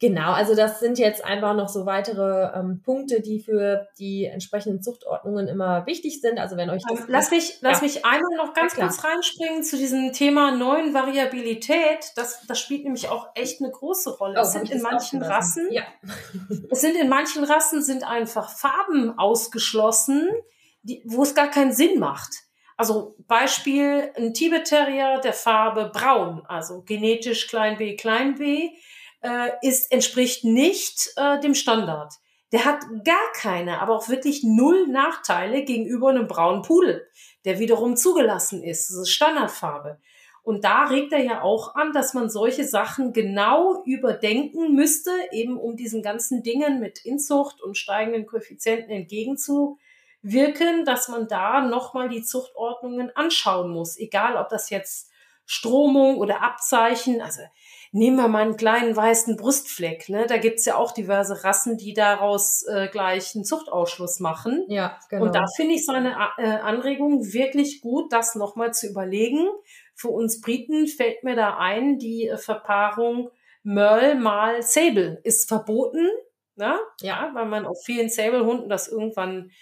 [0.00, 4.82] Genau, also das sind jetzt einfach noch so weitere ähm, Punkte, die für die entsprechenden
[4.82, 6.38] Zuchtordnungen immer wichtig sind.
[6.38, 7.84] Also wenn euch das ähm, lass mich lass ja.
[7.84, 12.12] mich einmal noch ganz ja, kurz reinspringen zu diesem Thema neuen Variabilität.
[12.16, 14.34] Das das spielt nämlich auch echt eine große Rolle.
[14.36, 15.84] Oh, es sind in manchen Rassen ja.
[16.70, 20.28] es sind in manchen Rassen sind einfach Farben ausgeschlossen,
[20.82, 22.34] die, wo es gar keinen Sinn macht.
[22.76, 28.70] Also Beispiel ein Tibet Terrier der Farbe braun, also genetisch klein b klein b
[29.24, 32.12] äh, ist, entspricht nicht äh, dem Standard.
[32.52, 37.08] Der hat gar keine, aber auch wirklich null Nachteile gegenüber einem braunen Pudel,
[37.44, 38.90] der wiederum zugelassen ist.
[38.90, 39.98] Das ist Standardfarbe.
[40.44, 45.58] Und da regt er ja auch an, dass man solche Sachen genau überdenken müsste, eben
[45.58, 52.22] um diesen ganzen Dingen mit Inzucht und steigenden Koeffizienten entgegenzuwirken, dass man da nochmal die
[52.22, 53.98] Zuchtordnungen anschauen muss.
[53.98, 55.10] Egal, ob das jetzt
[55.46, 57.40] Stromung oder Abzeichen, also
[57.94, 60.08] nehmen wir mal einen kleinen weißen Brustfleck.
[60.08, 60.26] Ne?
[60.26, 64.64] Da gibt's ja auch diverse Rassen, die daraus äh, gleich einen Zuchtausschluss machen.
[64.68, 65.22] Ja, genau.
[65.22, 69.46] Und da finde ich seine äh, Anregung wirklich gut, das nochmal zu überlegen.
[69.94, 73.30] Für uns Briten fällt mir da ein, die äh, Verpaarung
[73.62, 76.08] Merle mal Sable ist verboten.
[76.56, 76.76] Ne?
[77.00, 79.52] Ja, weil man auf vielen Sable-Hunden das irgendwann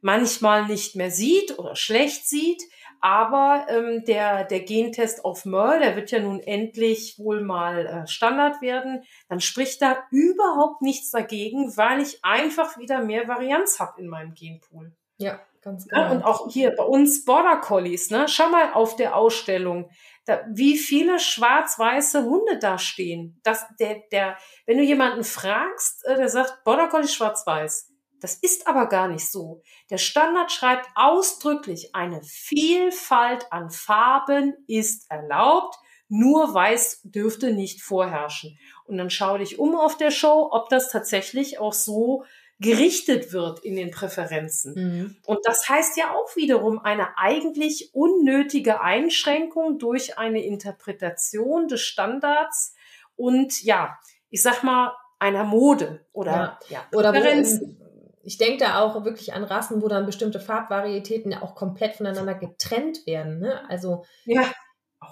[0.00, 2.62] manchmal nicht mehr sieht oder schlecht sieht.
[3.04, 8.06] Aber ähm, der, der Gentest auf Merle, der wird ja nun endlich wohl mal äh,
[8.06, 9.02] Standard werden.
[9.28, 14.32] Dann spricht da überhaupt nichts dagegen, weil ich einfach wieder mehr Varianz habe in meinem
[14.32, 14.96] Genpool.
[15.18, 16.00] Ja, ganz genau.
[16.00, 18.26] Ja, und auch hier bei uns Border Collies, ne?
[18.26, 19.90] Schau mal auf der Ausstellung,
[20.24, 23.38] da, wie viele schwarz-weiße Hunde da stehen.
[23.42, 27.93] Das, der, der, wenn du jemanden fragst, äh, der sagt Border Collie schwarz-weiß
[28.24, 29.60] das ist aber gar nicht so.
[29.90, 35.76] Der Standard schreibt ausdrücklich, eine Vielfalt an Farben ist erlaubt,
[36.08, 38.58] nur weiß dürfte nicht vorherrschen.
[38.86, 42.24] Und dann schau dich um auf der Show, ob das tatsächlich auch so
[42.60, 44.74] gerichtet wird in den Präferenzen.
[44.74, 45.16] Mhm.
[45.26, 52.74] Und das heißt ja auch wiederum eine eigentlich unnötige Einschränkung durch eine Interpretation des Standards
[53.16, 53.98] und ja,
[54.30, 57.83] ich sag mal, einer Mode oder ja, ja oder Präferenzen
[58.24, 63.06] ich denke da auch wirklich an Rassen, wo dann bestimmte Farbvarietäten auch komplett voneinander getrennt
[63.06, 63.38] werden.
[63.38, 63.60] Ne?
[63.68, 64.44] Also ja,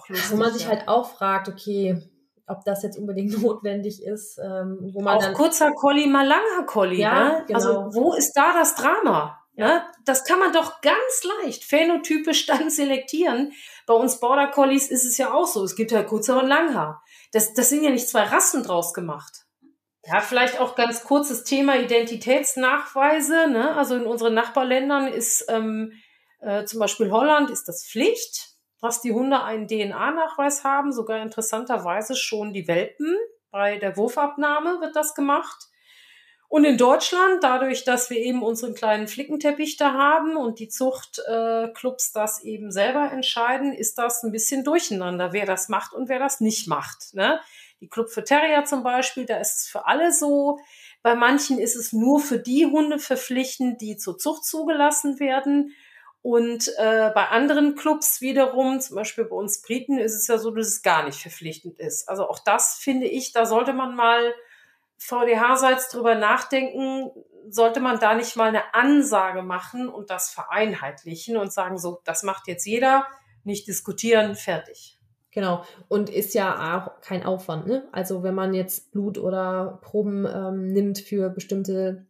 [0.08, 0.68] lustig, wo man sich ja.
[0.68, 2.02] halt auch fragt, okay,
[2.46, 6.66] ob das jetzt unbedingt notwendig ist, ähm, wo man auch dann kurzer Collie, mal langer
[6.66, 6.98] Collie.
[6.98, 7.44] Ja, ne?
[7.46, 7.58] genau.
[7.58, 9.38] Also wo ist da das Drama?
[9.54, 9.66] Ja.
[9.66, 9.82] Ne?
[10.04, 13.52] Das kann man doch ganz leicht phänotypisch dann selektieren.
[13.86, 15.64] Bei uns Border Collies ist es ja auch so.
[15.64, 17.02] Es gibt ja kurzer und Langhaar.
[17.32, 19.41] Das, das sind ja nicht zwei Rassen draus gemacht.
[20.04, 23.48] Ja, vielleicht auch ganz kurzes Thema Identitätsnachweise.
[23.48, 23.76] Ne?
[23.76, 25.92] Also in unseren Nachbarländern ist ähm,
[26.40, 28.48] äh, zum Beispiel Holland ist das Pflicht,
[28.80, 30.92] dass die Hunde einen DNA-Nachweis haben.
[30.92, 33.16] Sogar interessanterweise schon die Welpen.
[33.52, 35.68] Bei der Wurfabnahme wird das gemacht.
[36.48, 42.08] Und in Deutschland, dadurch, dass wir eben unseren kleinen Flickenteppich da haben und die Zuchtclubs
[42.08, 46.18] äh, das eben selber entscheiden, ist das ein bisschen durcheinander, wer das macht und wer
[46.18, 47.14] das nicht macht.
[47.14, 47.40] Ne?
[47.82, 50.60] Die Club für Terrier zum Beispiel, da ist es für alle so.
[51.02, 55.74] Bei manchen ist es nur für die Hunde verpflichtend, die zur Zucht zugelassen werden.
[56.22, 60.52] Und äh, bei anderen Clubs wiederum, zum Beispiel bei uns Briten, ist es ja so,
[60.52, 62.08] dass es gar nicht verpflichtend ist.
[62.08, 64.32] Also auch das finde ich, da sollte man mal
[64.98, 67.10] VDH-seits drüber nachdenken,
[67.50, 72.22] sollte man da nicht mal eine Ansage machen und das vereinheitlichen und sagen, so, das
[72.22, 73.08] macht jetzt jeder,
[73.42, 75.00] nicht diskutieren, fertig.
[75.32, 75.64] Genau.
[75.88, 77.66] Und ist ja auch kein Aufwand.
[77.66, 77.88] Ne?
[77.90, 82.06] Also wenn man jetzt Blut oder Proben ähm, nimmt für bestimmte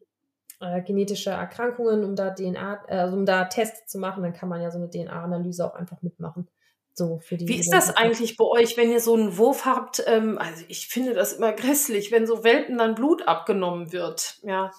[0.60, 4.48] äh, genetische Erkrankungen, um da DNA, äh, also um da Tests zu machen, dann kann
[4.48, 6.48] man ja so eine DNA-Analyse auch einfach mitmachen.
[6.94, 10.02] So für die Wie ist das eigentlich bei euch, wenn ihr so einen Wurf habt?
[10.06, 14.40] Ähm, also ich finde das immer grässlich, wenn so Welpen dann Blut abgenommen wird.
[14.42, 14.72] Ja.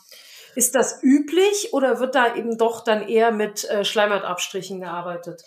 [0.56, 5.44] Ist das üblich oder wird da eben doch dann eher mit äh, Schleimhautabstrichen gearbeitet?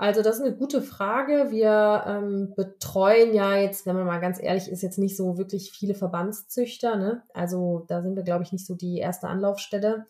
[0.00, 1.50] Also das ist eine gute Frage.
[1.50, 5.72] Wir ähm, betreuen ja jetzt, wenn man mal ganz ehrlich ist, jetzt nicht so wirklich
[5.72, 6.96] viele Verbandszüchter.
[6.96, 7.22] Ne?
[7.34, 10.06] Also da sind wir, glaube ich, nicht so die erste Anlaufstelle.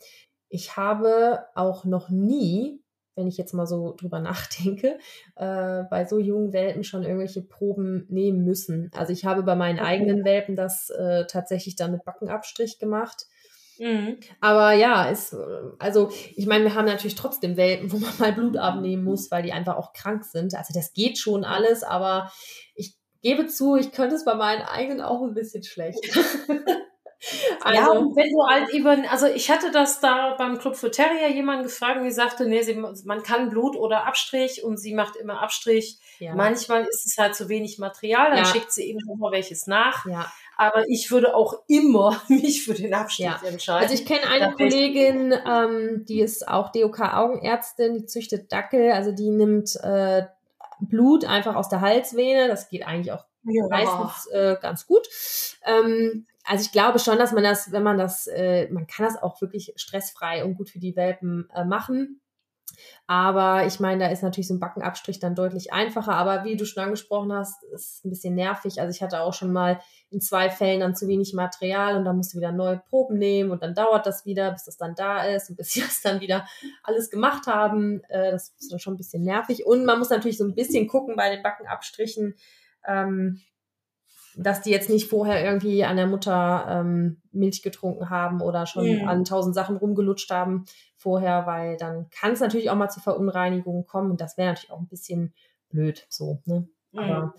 [0.49, 2.81] Ich habe auch noch nie,
[3.17, 4.97] wenn ich jetzt mal so drüber nachdenke,
[5.35, 8.93] äh, bei so jungen Welpen schon irgendwelche Proben nehmen müssen.
[8.95, 9.89] Also ich habe bei meinen okay.
[9.89, 13.27] eigenen Welpen das äh, tatsächlich dann mit Backenabstrich gemacht.
[13.81, 14.19] Mhm.
[14.41, 15.35] Aber ja, ist,
[15.79, 19.43] also ich meine, wir haben natürlich trotzdem Welpen, wo man mal Blut abnehmen muss, weil
[19.43, 20.55] die einfach auch krank sind.
[20.55, 22.31] Also das geht schon alles, aber
[22.75, 25.99] ich gebe zu, ich könnte es bei meinen eigenen auch ein bisschen schlecht.
[27.63, 30.91] Also, ja, und wenn du halt eben, also ich hatte das da beim Club für
[30.91, 34.95] Terrier jemand gefragt und die sagte, nee, sie, man kann Blut oder Abstrich und sie
[34.95, 35.99] macht immer Abstrich.
[36.19, 36.35] Ja.
[36.35, 38.45] Manchmal ist es halt zu wenig Material, dann ja.
[38.47, 40.07] schickt sie eben nochmal welches nach.
[40.07, 43.41] Ja aber ich würde auch immer mich für den Abstieg ja.
[43.47, 43.83] entscheiden.
[43.83, 49.31] Also ich kenne eine Kollegin, ähm, die ist auch DOK-Augenärztin, die züchtet Dackel, also die
[49.31, 50.25] nimmt äh,
[50.79, 53.67] Blut einfach aus der Halsvene, das geht eigentlich auch ja.
[53.71, 55.09] meistens äh, ganz gut.
[55.65, 59.23] Ähm, also ich glaube schon, dass man das, wenn man das, äh, man kann das
[59.23, 62.20] auch wirklich stressfrei und gut für die Welpen äh, machen.
[63.07, 66.15] Aber ich meine, da ist natürlich so ein Backenabstrich dann deutlich einfacher.
[66.15, 68.81] Aber wie du schon angesprochen hast, ist ein bisschen nervig.
[68.81, 72.17] Also ich hatte auch schon mal in zwei Fällen dann zu wenig Material und dann
[72.17, 75.25] musst du wieder neue Proben nehmen und dann dauert das wieder, bis das dann da
[75.25, 76.47] ist und bis sie das dann wieder
[76.83, 78.03] alles gemacht haben.
[78.09, 79.67] Äh, das ist dann schon ein bisschen nervig.
[79.67, 82.35] Und man muss natürlich so ein bisschen gucken bei den Backenabstrichen,
[82.87, 83.41] ähm,
[84.37, 89.01] dass die jetzt nicht vorher irgendwie an der Mutter ähm, Milch getrunken haben oder schon
[89.01, 89.09] mhm.
[89.09, 90.65] an tausend Sachen rumgelutscht haben
[90.97, 94.71] vorher, weil dann kann es natürlich auch mal zu Verunreinigungen kommen und das wäre natürlich
[94.71, 95.35] auch ein bisschen
[95.71, 96.41] blöd so.
[96.45, 96.69] Ne?
[96.93, 96.99] Mhm.
[96.99, 97.35] Aber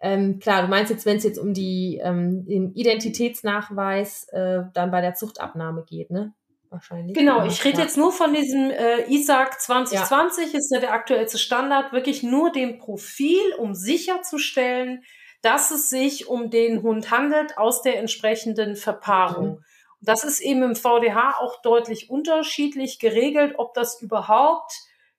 [0.00, 4.90] ähm, klar, du meinst jetzt, wenn es jetzt um die ähm, den Identitätsnachweis äh, dann
[4.90, 6.34] bei der Zuchtabnahme geht, ne?
[6.68, 7.16] Wahrscheinlich.
[7.16, 7.84] Genau, ich rede ja.
[7.84, 10.58] jetzt nur von diesem äh, ISAC 2020, ja.
[10.58, 15.02] ist ja der aktuellste Standard, wirklich nur dem Profil, um sicherzustellen,
[15.46, 19.48] dass es sich um den Hund handelt aus der entsprechenden Verpaarung.
[19.48, 19.64] Mhm.
[20.00, 24.72] Das ist eben im VDH auch deutlich unterschiedlich geregelt, ob das überhaupt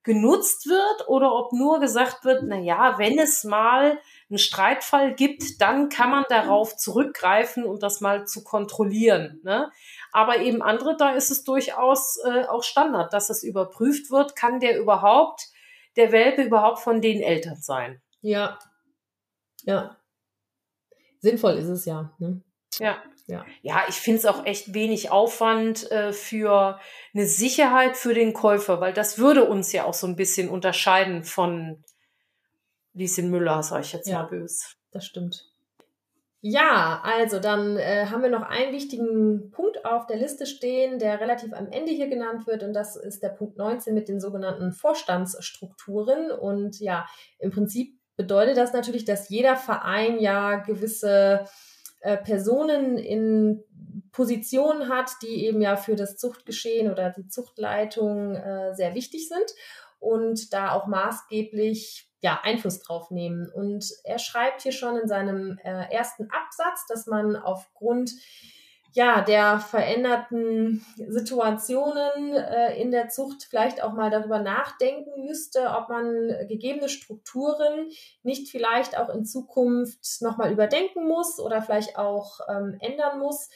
[0.04, 4.00] genutzt wird oder ob nur gesagt wird, na ja, wenn es mal
[4.30, 9.40] einen Streitfall gibt, dann kann man darauf zurückgreifen und das mal zu kontrollieren.
[9.44, 9.72] Ne?
[10.12, 14.60] Aber eben andere, da ist es durchaus äh, auch Standard, dass es überprüft wird, kann
[14.60, 15.48] der überhaupt,
[15.96, 18.02] der Welpe überhaupt von den Eltern sein.
[18.20, 18.60] Ja,
[19.64, 19.97] ja
[21.20, 22.14] sinnvoll ist es ja.
[22.20, 22.42] Ne?
[22.80, 22.98] Ja.
[23.30, 23.46] Ja.
[23.62, 26.80] ja, ich finde es auch echt wenig Aufwand äh, für
[27.14, 31.26] eine Sicherheit für den Käufer, weil das würde uns ja auch so ein bisschen unterscheiden
[31.26, 31.84] von
[32.94, 34.68] Lieschen Müller, sag ich jetzt ja, mal böse.
[34.92, 35.52] Das stimmt.
[36.40, 41.20] Ja, also dann äh, haben wir noch einen wichtigen Punkt auf der Liste stehen, der
[41.20, 44.72] relativ am Ende hier genannt wird und das ist der Punkt 19 mit den sogenannten
[44.72, 47.06] Vorstandsstrukturen und ja,
[47.40, 51.46] im Prinzip bedeutet das natürlich, dass jeder Verein ja gewisse
[52.02, 53.64] äh, Personen in
[54.12, 59.46] Positionen hat, die eben ja für das Zuchtgeschehen oder die Zuchtleitung äh, sehr wichtig sind
[60.00, 63.50] und da auch maßgeblich ja, Einfluss drauf nehmen.
[63.54, 68.12] Und er schreibt hier schon in seinem äh, ersten Absatz, dass man aufgrund
[68.94, 75.90] ja, der veränderten Situationen äh, in der Zucht vielleicht auch mal darüber nachdenken müsste, ob
[75.90, 77.90] man gegebene Strukturen
[78.24, 83.50] nicht vielleicht auch in Zukunft nochmal überdenken muss oder vielleicht auch ähm, ändern muss.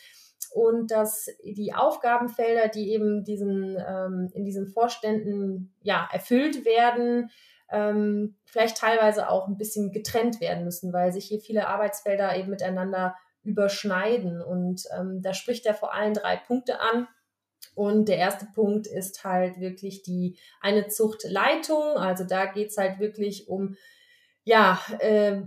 [0.53, 7.29] Und dass die Aufgabenfelder, die eben diesen, ähm, in diesen Vorständen ja, erfüllt werden,
[7.71, 12.49] ähm, vielleicht teilweise auch ein bisschen getrennt werden müssen, weil sich hier viele Arbeitsfelder eben
[12.49, 14.41] miteinander überschneiden.
[14.41, 17.07] Und ähm, da spricht er vor allem drei Punkte an.
[17.75, 21.97] Und der erste Punkt ist halt wirklich die eine Zuchtleitung.
[21.97, 23.75] Also da geht's halt wirklich um
[24.43, 25.41] ja äh,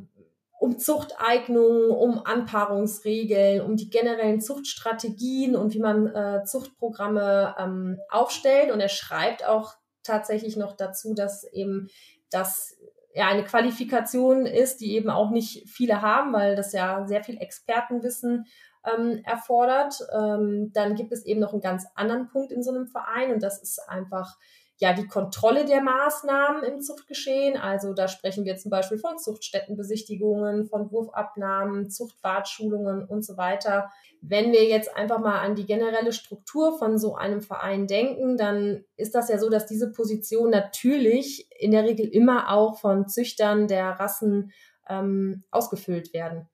[0.64, 8.70] um Zuchteignung, um Anpaarungsregeln, um die generellen Zuchtstrategien und wie man äh, Zuchtprogramme ähm, aufstellt.
[8.70, 11.88] Und er schreibt auch tatsächlich noch dazu, dass eben
[12.30, 12.78] das
[13.15, 17.39] ja eine Qualifikation ist, die eben auch nicht viele haben, weil das ja sehr viel
[17.39, 18.47] Expertenwissen
[18.85, 20.01] ähm, erfordert.
[20.12, 23.43] Ähm, dann gibt es eben noch einen ganz anderen Punkt in so einem Verein und
[23.43, 24.37] das ist einfach
[24.79, 27.57] ja die Kontrolle der Maßnahmen im Zuchtgeschehen.
[27.57, 33.91] Also da sprechen wir zum Beispiel von Zuchtstättenbesichtigungen, von Wurfabnahmen, Zuchtwartschulungen und so weiter.
[34.20, 38.85] Wenn wir jetzt einfach mal an die generelle Struktur von so einem Verein denken, dann
[38.97, 43.68] ist das ja so, dass diese Position natürlich in der Regel immer auch von Züchtern
[43.68, 44.53] der Rassen
[44.89, 46.49] ähm, ausgefüllt werden.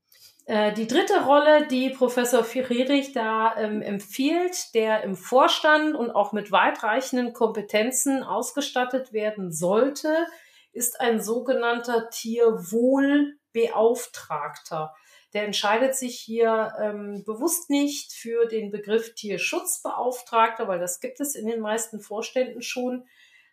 [0.50, 6.32] Äh, die dritte Rolle, die Professor Friedrich da ähm, empfiehlt, der im Vorstand und auch
[6.32, 10.26] mit weitreichenden Kompetenzen ausgestattet werden sollte,
[10.72, 14.92] ist ein sogenannter Tierwohlbeauftragter.
[15.34, 21.36] Der entscheidet sich hier ähm, bewusst nicht für den Begriff Tierschutzbeauftragter, weil das gibt es
[21.36, 23.06] in den meisten Vorständen schon,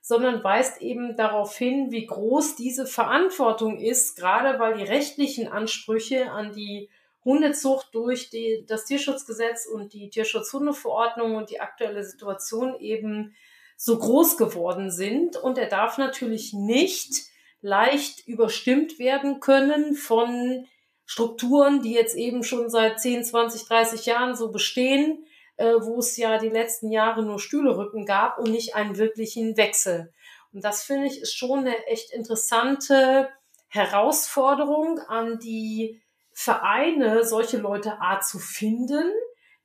[0.07, 6.31] sondern weist eben darauf hin, wie groß diese Verantwortung ist, gerade weil die rechtlichen Ansprüche
[6.31, 6.89] an die
[7.25, 13.35] Hundezucht durch die, das Tierschutzgesetz und die Tierschutzhundeverordnung und die aktuelle Situation eben
[13.75, 15.35] so groß geworden sind.
[15.35, 17.25] Und er darf natürlich nicht
[17.59, 20.67] leicht überstimmt werden können von
[21.05, 25.25] Strukturen, die jetzt eben schon seit 10, 20, 30 Jahren so bestehen,
[25.57, 30.13] äh, wo es ja die letzten Jahre nur Stühlerücken gab und nicht einen wirklichen Wechsel.
[30.53, 33.29] Und das finde ich ist schon eine echt interessante
[33.67, 36.01] Herausforderung an die
[36.31, 39.11] Vereine, solche Leute A zu finden.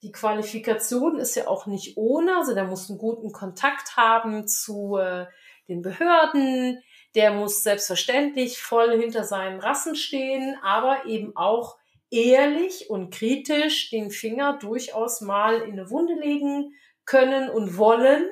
[0.02, 4.96] Die Qualifikation ist ja auch nicht ohne, also der muss einen guten Kontakt haben zu
[4.96, 5.26] äh,
[5.68, 6.82] den Behörden,
[7.14, 11.76] der muss selbstverständlich voll hinter seinen Rassen stehen, aber eben auch
[12.12, 18.28] ehrlich und kritisch den Finger durchaus mal in eine Wunde legen können und wollen.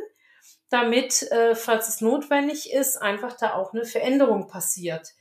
[0.69, 5.15] damit, äh, falls es notwendig ist, einfach da auch eine Veränderung passiert.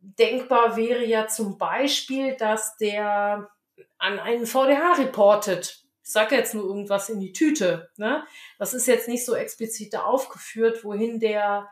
[0.00, 3.48] Denkbar wäre ja zum Beispiel, dass der
[3.98, 5.84] an einen VDH reportet.
[6.02, 7.90] Ich sage jetzt nur irgendwas in die Tüte.
[7.98, 8.24] Ne?
[8.58, 11.68] Das ist jetzt nicht so explizit da aufgeführt, wohin der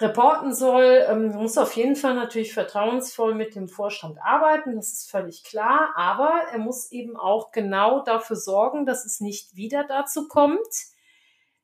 [0.00, 1.04] reporten soll.
[1.08, 5.92] Ähm, muss auf jeden Fall natürlich vertrauensvoll mit dem Vorstand arbeiten, das ist völlig klar.
[5.96, 10.58] Aber er muss eben auch genau dafür sorgen, dass es nicht wieder dazu kommt,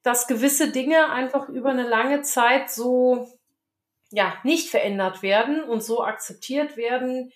[0.02, 3.28] dass gewisse Dinge einfach über eine lange Zeit so
[4.10, 7.32] ja nicht verändert werden und so akzeptiert werden,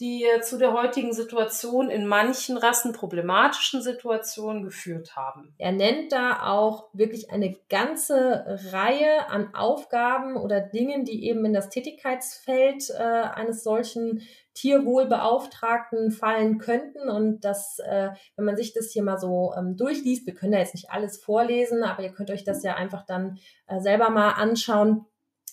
[0.00, 5.54] die zu der heutigen Situation in manchen Rassen problematischen Situationen geführt haben.
[5.58, 11.52] Er nennt da auch wirklich eine ganze Reihe an Aufgaben oder Dingen, die eben in
[11.52, 14.22] das Tätigkeitsfeld äh, eines solchen
[14.54, 17.08] Tierwohlbeauftragten fallen könnten.
[17.08, 20.58] Und das, äh, wenn man sich das hier mal so ähm, durchliest, wir können da
[20.58, 24.30] jetzt nicht alles vorlesen, aber ihr könnt euch das ja einfach dann äh, selber mal
[24.32, 25.06] anschauen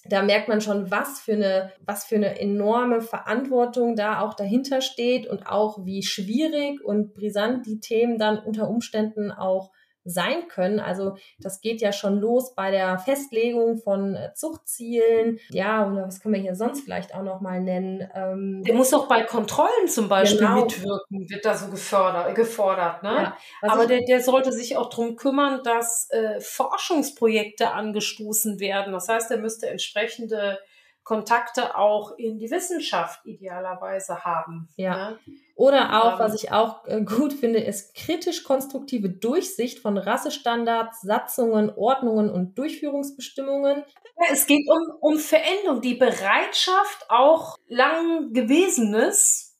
[0.08, 4.82] da merkt man schon, was für eine, was für eine enorme Verantwortung da auch dahinter
[4.82, 9.72] steht und auch wie schwierig und brisant die Themen dann unter Umständen auch
[10.06, 10.80] sein können.
[10.80, 15.40] Also das geht ja schon los bei der Festlegung von äh, Zuchtzielen.
[15.50, 18.08] Ja, oder was können wir hier sonst vielleicht auch noch mal nennen?
[18.14, 20.64] Ähm, der muss auch bei Kontrollen zum Beispiel genau.
[20.64, 23.02] mitwirken, wird da so gefördert, gefordert.
[23.02, 23.14] Ne?
[23.14, 28.94] Ja, Aber der, der sollte sich auch darum kümmern, dass äh, Forschungsprojekte angestoßen werden.
[28.94, 30.60] Das heißt, er müsste entsprechende
[31.06, 34.68] Kontakte auch in die Wissenschaft idealerweise haben.
[34.76, 35.12] Ja.
[35.12, 35.20] Ne?
[35.56, 41.70] Oder auch, ähm, was ich auch äh, gut finde, ist kritisch-konstruktive Durchsicht von Rassestandards, Satzungen,
[41.70, 43.86] Ordnungen und Durchführungsbestimmungen.
[44.18, 49.60] Ja, es geht um, um Veränderung, die Bereitschaft, auch lang Gewesenes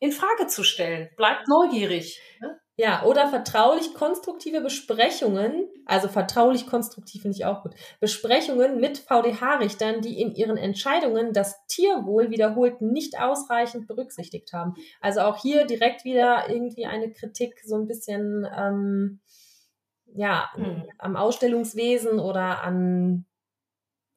[0.00, 1.10] in Frage zu stellen.
[1.16, 2.20] Bleibt neugierig.
[2.40, 2.60] Ne?
[2.78, 10.02] Ja, oder vertraulich konstruktive Besprechungen, also vertraulich konstruktiv finde ich auch gut, Besprechungen mit VDH-Richtern,
[10.02, 14.74] die in ihren Entscheidungen das Tierwohl wiederholt nicht ausreichend berücksichtigt haben.
[15.00, 19.20] Also auch hier direkt wieder irgendwie eine Kritik so ein bisschen ähm,
[20.14, 20.84] ja, hm.
[20.98, 23.24] am Ausstellungswesen oder an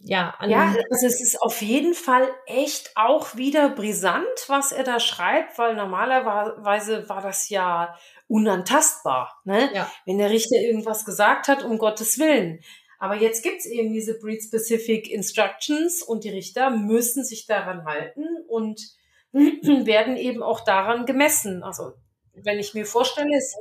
[0.01, 4.99] ja, ja, also es ist auf jeden Fall echt auch wieder brisant, was er da
[4.99, 7.93] schreibt, weil normalerweise war das ja
[8.27, 9.69] unantastbar, ne?
[9.73, 9.91] Ja.
[10.05, 12.61] Wenn der Richter irgendwas gesagt hat, um Gottes Willen.
[12.97, 18.81] Aber jetzt gibt's eben diese Breed-Specific Instructions und die Richter müssen sich daran halten und
[19.33, 21.61] werden eben auch daran gemessen.
[21.61, 21.93] Also
[22.33, 23.55] wenn ich mir vorstelle, es,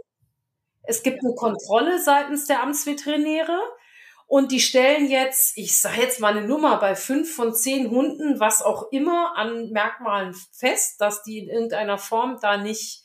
[0.82, 3.59] es gibt eine Kontrolle seitens der Amtsveterinäre,
[4.29, 8.39] und die stellen jetzt, ich sage jetzt mal eine Nummer, bei fünf von zehn Hunden,
[8.39, 13.05] was auch immer an Merkmalen fest, dass die in irgendeiner Form da nicht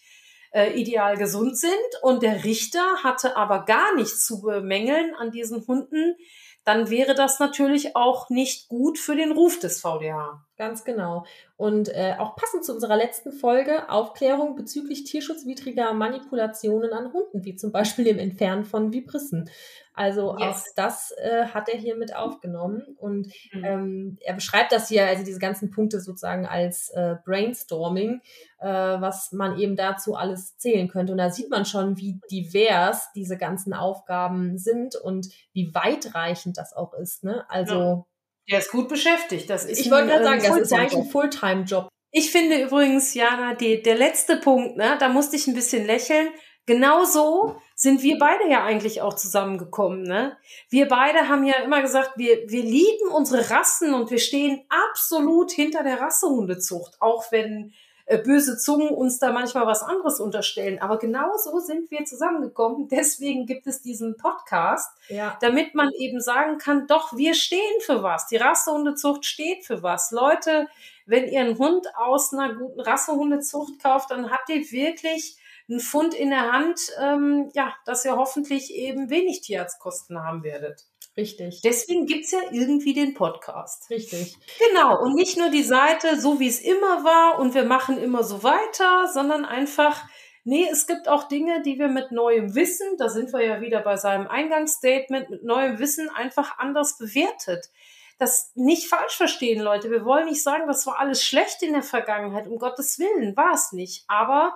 [0.51, 1.71] äh, ideal gesund sind.
[2.01, 6.17] Und der Richter hatte aber gar nichts zu bemängeln an diesen Hunden.
[6.65, 10.45] Dann wäre das natürlich auch nicht gut für den Ruf des VDH.
[10.57, 11.26] Ganz genau.
[11.55, 17.55] Und äh, auch passend zu unserer letzten Folge, Aufklärung bezüglich tierschutzwidriger Manipulationen an Hunden, wie
[17.55, 19.49] zum Beispiel dem Entfernen von Vibrissen.
[19.93, 20.41] Also yes.
[20.41, 22.83] auch das äh, hat er hier mit aufgenommen.
[22.97, 23.63] Und mhm.
[23.63, 28.21] ähm, er beschreibt das hier, also diese ganzen Punkte sozusagen als äh, Brainstorming,
[28.59, 31.11] äh, was man eben dazu alles zählen könnte.
[31.11, 36.73] Und da sieht man schon, wie divers diese ganzen Aufgaben sind und wie weitreichend das
[36.73, 37.23] auch ist.
[37.23, 37.45] Ne?
[37.49, 38.05] Also ja.
[38.49, 39.49] Der ist gut beschäftigt.
[39.49, 41.87] Das ist ich wollte gerade sagen, das ist eigentlich ein Fulltime-Job.
[42.11, 46.29] Ich finde übrigens, Jana, die, der letzte Punkt, ne, da musste ich ein bisschen lächeln.
[46.65, 50.03] Genauso sind wir beide ja eigentlich auch zusammengekommen.
[50.03, 50.38] Ne?
[50.69, 55.51] Wir beide haben ja immer gesagt, wir, wir lieben unsere Rassen und wir stehen absolut
[55.51, 57.73] hinter der Rassehundezucht, auch wenn
[58.05, 60.79] äh, böse Zungen uns da manchmal was anderes unterstellen.
[60.79, 62.88] Aber genau so sind wir zusammengekommen.
[62.88, 65.38] Deswegen gibt es diesen Podcast, ja.
[65.41, 68.27] damit man eben sagen kann, doch, wir stehen für was.
[68.27, 70.11] Die Rassehundezucht steht für was.
[70.11, 70.69] Leute,
[71.05, 75.38] wenn ihr einen Hund aus einer guten Rassehundezucht kauft, dann habt ihr wirklich
[75.70, 80.86] einen Fund in der Hand, ähm, ja, dass ihr hoffentlich eben wenig Tierarztkosten haben werdet.
[81.16, 81.61] Richtig.
[81.61, 83.89] Deswegen gibt's ja irgendwie den Podcast.
[83.89, 84.36] Richtig.
[84.70, 84.99] Genau.
[84.99, 88.41] Und nicht nur die Seite, so wie es immer war und wir machen immer so
[88.41, 90.03] weiter, sondern einfach,
[90.43, 93.82] nee, es gibt auch Dinge, die wir mit neuem Wissen, da sind wir ja wieder
[93.82, 97.70] bei seinem Eingangsstatement, mit neuem Wissen einfach anders bewertet.
[98.18, 99.91] Das nicht falsch verstehen, Leute.
[99.91, 102.47] Wir wollen nicht sagen, das war alles schlecht in der Vergangenheit.
[102.47, 104.05] Um Gottes Willen war es nicht.
[104.07, 104.55] Aber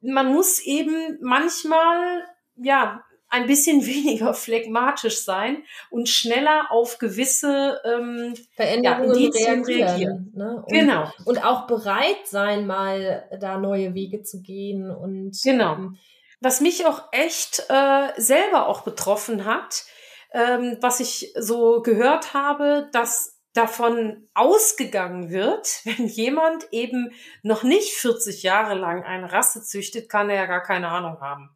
[0.00, 2.24] man muss eben manchmal,
[2.56, 9.64] ja, ein bisschen weniger phlegmatisch sein und schneller auf gewisse ähm, Veränderungen ja, reagieren.
[9.64, 10.32] reagieren.
[10.34, 10.62] Ne?
[10.64, 11.10] Und, genau.
[11.24, 14.90] Und auch bereit sein, mal da neue Wege zu gehen.
[14.90, 15.74] Und genau.
[15.74, 15.98] Ähm,
[16.40, 19.84] Was mich auch echt äh, selber auch betroffen hat,
[20.32, 27.92] ähm, was ich so gehört habe, dass davon ausgegangen wird, wenn jemand eben noch nicht
[27.94, 31.50] 40 Jahre lang eine Rasse züchtet, kann er ja gar keine Ahnung haben.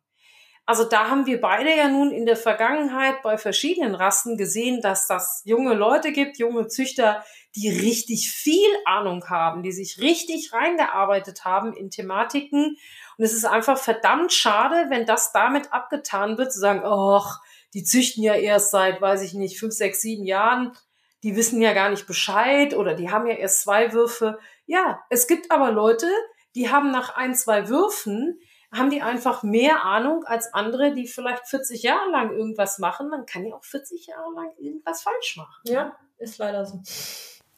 [0.64, 5.08] Also da haben wir beide ja nun in der Vergangenheit bei verschiedenen Rassen gesehen, dass
[5.08, 7.24] das junge Leute gibt, junge Züchter,
[7.56, 12.76] die richtig viel Ahnung haben, die sich richtig reingearbeitet haben in Thematiken.
[13.18, 17.40] Und es ist einfach verdammt schade, wenn das damit abgetan wird, zu sagen, ach,
[17.74, 20.76] die züchten ja erst seit, weiß ich nicht, fünf, sechs, sieben Jahren.
[21.22, 24.38] Die wissen ja gar nicht Bescheid oder die haben ja erst zwei Würfe.
[24.66, 26.06] Ja, es gibt aber Leute,
[26.54, 28.40] die haben nach ein, zwei Würfen
[28.72, 33.10] haben die einfach mehr Ahnung als andere, die vielleicht 40 Jahre lang irgendwas machen.
[33.10, 35.60] Man kann ja auch 40 Jahre lang irgendwas falsch machen.
[35.64, 36.80] Ja, ist leider so.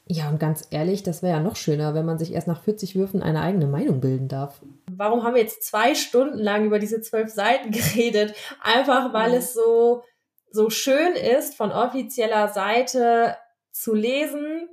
[0.07, 2.95] Ja, und ganz ehrlich, das wäre ja noch schöner, wenn man sich erst nach 40
[2.95, 4.61] Würfen eine eigene Meinung bilden darf.
[4.91, 8.35] Warum haben wir jetzt zwei Stunden lang über diese zwölf Seiten geredet?
[8.61, 9.37] Einfach weil mhm.
[9.37, 10.03] es so,
[10.51, 13.37] so schön ist, von offizieller Seite
[13.75, 14.69] zu lesen,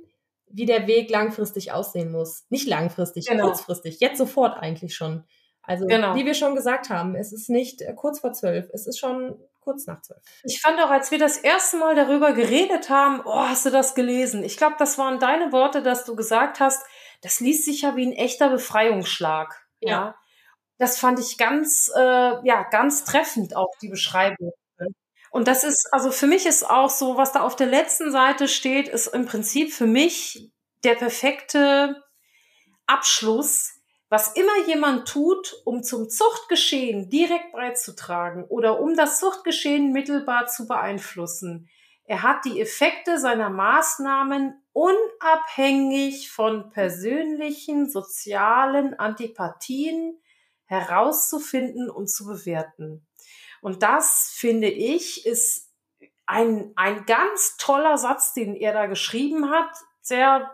[0.46, 2.46] wie der Weg langfristig aussehen muss.
[2.50, 3.46] Nicht langfristig, genau.
[3.46, 5.24] kurzfristig, jetzt sofort eigentlich schon.
[5.62, 6.14] Also, genau.
[6.14, 9.38] wie wir schon gesagt haben, es ist nicht äh, kurz vor zwölf, es ist schon
[9.60, 10.20] kurz nach zwölf.
[10.44, 13.94] Ich fand auch, als wir das erste Mal darüber geredet haben, oh, hast du das
[13.94, 14.42] gelesen?
[14.42, 16.84] Ich glaube, das waren deine Worte, dass du gesagt hast,
[17.22, 19.66] das liest sich ja wie ein echter Befreiungsschlag.
[19.80, 19.90] Ja.
[19.90, 20.14] ja.
[20.78, 24.52] Das fand ich ganz, äh, ja, ganz treffend auch die Beschreibung.
[25.32, 28.46] Und das ist, also für mich ist auch so, was da auf der letzten Seite
[28.46, 30.52] steht, ist im Prinzip für mich
[30.84, 32.00] der perfekte
[32.86, 40.48] Abschluss was immer jemand tut, um zum Zuchtgeschehen direkt beizutragen oder um das Zuchtgeschehen mittelbar
[40.48, 41.70] zu beeinflussen,
[42.04, 50.20] er hat die Effekte seiner Maßnahmen unabhängig von persönlichen, sozialen Antipathien
[50.66, 53.06] herauszufinden und zu bewerten.
[53.62, 55.70] Und das, finde ich, ist
[56.26, 59.70] ein, ein ganz toller Satz, den er da geschrieben hat.
[60.00, 60.50] Sehr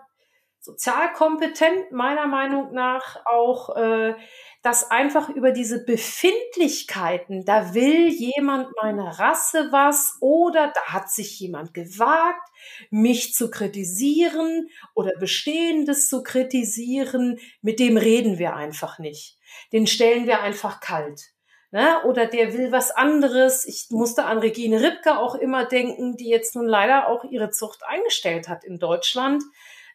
[0.61, 4.14] sozialkompetent, meiner Meinung nach auch, äh,
[4.62, 11.40] dass einfach über diese Befindlichkeiten, da will jemand meine Rasse was oder da hat sich
[11.40, 12.46] jemand gewagt,
[12.90, 19.38] mich zu kritisieren oder Bestehendes zu kritisieren, mit dem reden wir einfach nicht.
[19.72, 21.32] Den stellen wir einfach kalt.
[21.70, 22.02] Ne?
[22.04, 23.66] Oder der will was anderes.
[23.66, 27.82] Ich musste an Regine Ripke auch immer denken, die jetzt nun leider auch ihre Zucht
[27.86, 29.42] eingestellt hat in Deutschland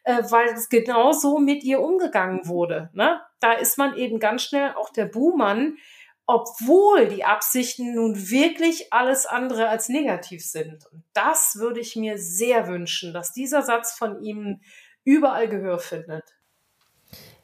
[0.04, 2.90] äh, weil es genau so mit ihr umgegangen wurde.
[2.92, 3.20] Ne?
[3.40, 5.78] Da ist man eben ganz schnell auch der Buhmann,
[6.26, 10.86] obwohl die Absichten nun wirklich alles andere als negativ sind.
[10.92, 14.60] Und das würde ich mir sehr wünschen, dass dieser Satz von ihm
[15.04, 16.34] überall Gehör findet.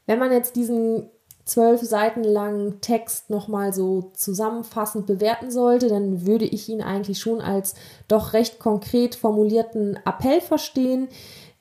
[0.07, 1.11] Wenn man jetzt diesen
[1.51, 7.41] zwölf Seiten langen Text nochmal so zusammenfassend bewerten sollte, dann würde ich ihn eigentlich schon
[7.41, 7.75] als
[8.07, 11.09] doch recht konkret formulierten Appell verstehen,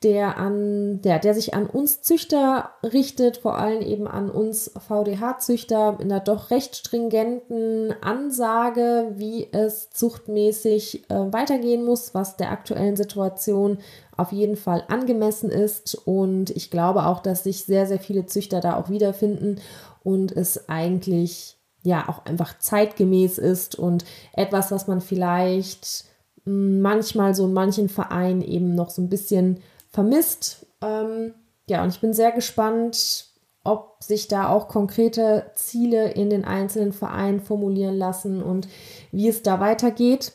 [0.02, 5.98] der an, der, der sich an uns Züchter richtet, vor allem eben an uns VDH-Züchter
[6.00, 12.96] in einer doch recht stringenten Ansage, wie es zuchtmäßig äh, weitergehen muss, was der aktuellen
[12.96, 13.78] Situation
[14.16, 15.94] auf jeden Fall angemessen ist.
[16.06, 19.60] Und ich glaube auch, dass sich sehr, sehr viele Züchter da auch wiederfinden
[20.02, 26.04] und es eigentlich ja auch einfach zeitgemäß ist und etwas, was man vielleicht
[26.44, 29.60] hm, manchmal so in manchen Vereinen eben noch so ein bisschen
[29.90, 30.66] vermisst.
[30.80, 31.34] Ähm,
[31.68, 33.26] ja, und ich bin sehr gespannt,
[33.62, 38.68] ob sich da auch konkrete Ziele in den einzelnen Vereinen formulieren lassen und
[39.12, 40.32] wie es da weitergeht.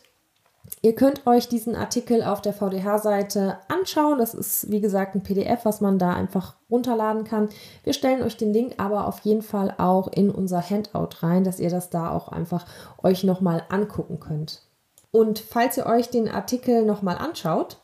[0.81, 4.17] Ihr könnt euch diesen Artikel auf der VDH-Seite anschauen.
[4.17, 7.49] Das ist, wie gesagt, ein PDF, was man da einfach runterladen kann.
[7.83, 11.59] Wir stellen euch den Link aber auf jeden Fall auch in unser Handout rein, dass
[11.59, 12.65] ihr das da auch einfach
[13.01, 14.61] euch nochmal angucken könnt.
[15.11, 17.77] Und falls ihr euch den Artikel nochmal anschaut,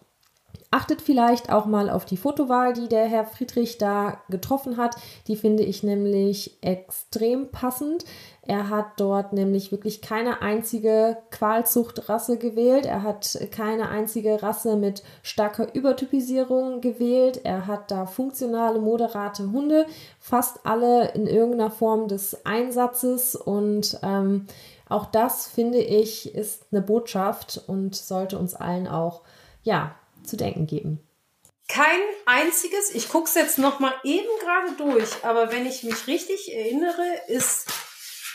[0.74, 4.96] Achtet vielleicht auch mal auf die Fotowahl, die der Herr Friedrich da getroffen hat.
[5.28, 8.06] Die finde ich nämlich extrem passend.
[8.42, 12.86] Er hat dort nämlich wirklich keine einzige Qualzuchtrasse gewählt.
[12.86, 17.42] Er hat keine einzige Rasse mit starker Übertypisierung gewählt.
[17.44, 19.86] Er hat da funktionale, moderate Hunde,
[20.22, 23.36] fast alle in irgendeiner Form des Einsatzes.
[23.36, 24.48] Und ähm,
[24.88, 29.22] auch das finde ich ist eine Botschaft und sollte uns allen auch
[29.64, 31.00] ja zu denken geben.
[31.68, 36.08] Kein einziges, ich gucke es jetzt noch mal eben gerade durch, aber wenn ich mich
[36.08, 37.68] richtig erinnere, ist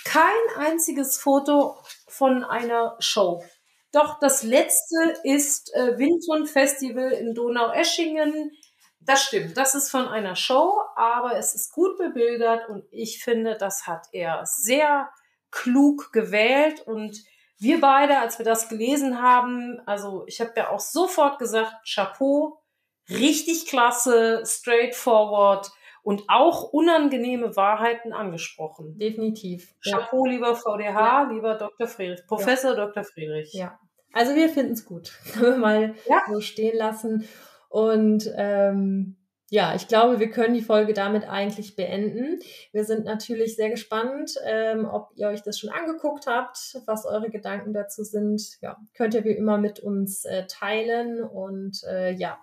[0.05, 1.76] kein einziges Foto
[2.09, 3.45] von einer Show.
[3.93, 8.53] Doch das letzte ist äh, Windhund Festival in Donaueschingen.
[9.01, 13.57] Das stimmt, das ist von einer Show, aber es ist gut bebildert und ich finde,
[13.57, 15.11] das hat er sehr
[15.51, 17.16] klug gewählt und
[17.59, 22.62] wir beide, als wir das gelesen haben, also ich habe ja auch sofort gesagt, Chapeau,
[23.09, 25.70] richtig klasse, straightforward
[26.02, 28.96] und auch unangenehme Wahrheiten angesprochen.
[28.98, 29.74] Definitiv.
[29.82, 30.32] Chapeau, ja.
[30.32, 31.30] lieber VDH, ja.
[31.30, 31.88] lieber Dr.
[31.88, 32.86] Friedrich, Professor ja.
[32.86, 33.04] Dr.
[33.04, 33.52] Friedrich.
[33.52, 33.78] Ja.
[34.12, 35.12] Also wir finden es gut.
[35.32, 35.94] Können wir mal
[36.30, 37.28] so stehen lassen.
[37.68, 39.16] Und ähm,
[39.49, 42.40] ja, ich glaube, wir können die Folge damit eigentlich beenden.
[42.72, 47.30] Wir sind natürlich sehr gespannt, ähm, ob ihr euch das schon angeguckt habt, was eure
[47.30, 48.42] Gedanken dazu sind.
[48.61, 52.40] Ja, könnt ihr wie immer mit uns äh, teilen und äh, ja.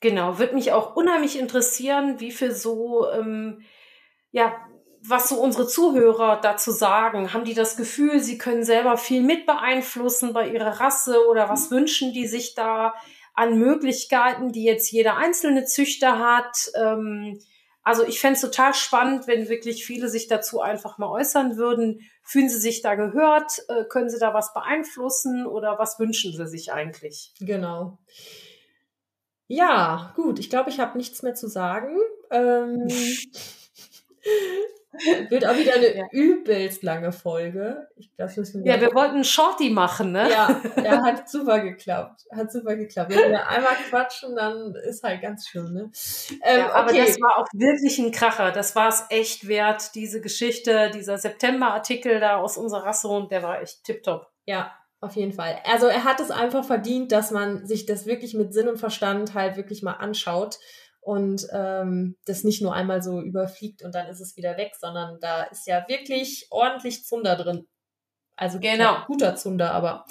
[0.00, 3.62] Genau, wird mich auch unheimlich interessieren, wie viel so, ähm,
[4.32, 4.56] ja,
[5.00, 7.32] was so unsere Zuhörer dazu sagen.
[7.32, 11.70] Haben die das Gefühl, sie können selber viel mit beeinflussen bei ihrer Rasse oder was
[11.70, 12.94] wünschen die sich da?
[13.38, 16.56] An Möglichkeiten, die jetzt jeder einzelne Züchter hat.
[16.74, 17.38] Ähm,
[17.84, 22.00] also ich fände es total spannend, wenn wirklich viele sich dazu einfach mal äußern würden.
[22.24, 23.52] Fühlen sie sich da gehört?
[23.68, 27.32] Äh, können sie da was beeinflussen oder was wünschen sie sich eigentlich?
[27.38, 27.98] Genau.
[29.46, 30.40] Ja, gut.
[30.40, 31.96] Ich glaube, ich habe nichts mehr zu sagen.
[32.32, 32.88] Ähm,
[35.28, 36.04] Wird auch wieder eine ja.
[36.12, 37.88] übelst lange Folge.
[37.96, 38.26] Ich wir
[38.64, 40.30] ja, wir wollten Shorty machen, ne?
[40.30, 42.24] Ja, ja, hat super geklappt.
[42.34, 43.10] Hat super geklappt.
[43.10, 45.90] Wenn wir einmal quatschen, dann ist halt ganz schön, ne?
[46.42, 47.04] Ähm, ja, aber okay.
[47.04, 48.50] das war auch wirklich ein Kracher.
[48.50, 53.42] Das war es echt wert, diese Geschichte, dieser September-Artikel da aus unserer Rasse und der
[53.42, 54.26] war echt tipptopp.
[54.46, 55.60] Ja, auf jeden Fall.
[55.64, 59.34] Also er hat es einfach verdient, dass man sich das wirklich mit Sinn und Verstand
[59.34, 60.58] halt wirklich mal anschaut
[61.00, 65.18] und ähm, das nicht nur einmal so überfliegt und dann ist es wieder weg, sondern
[65.20, 67.66] da ist ja wirklich ordentlich Zunder drin.
[68.40, 68.98] Also genau.
[69.08, 70.04] guter Zunder, aber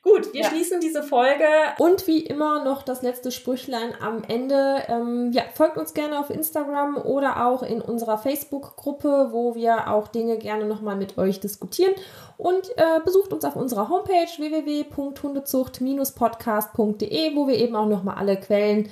[0.00, 0.48] gut, wir ja.
[0.48, 1.44] schließen diese Folge.
[1.78, 4.84] Und wie immer noch das letzte Sprüchlein am Ende.
[4.88, 10.08] Ähm, ja, folgt uns gerne auf Instagram oder auch in unserer Facebook-Gruppe, wo wir auch
[10.08, 11.92] Dinge gerne nochmal mit euch diskutieren.
[12.38, 18.88] Und äh, besucht uns auf unserer Homepage www.hundezucht-podcast.de, wo wir eben auch nochmal alle Quellen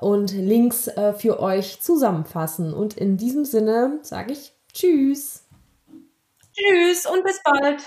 [0.00, 2.72] und Links äh, für euch zusammenfassen.
[2.72, 5.44] Und in diesem Sinne sage ich Tschüss.
[6.54, 7.82] Tschüss und bis bald.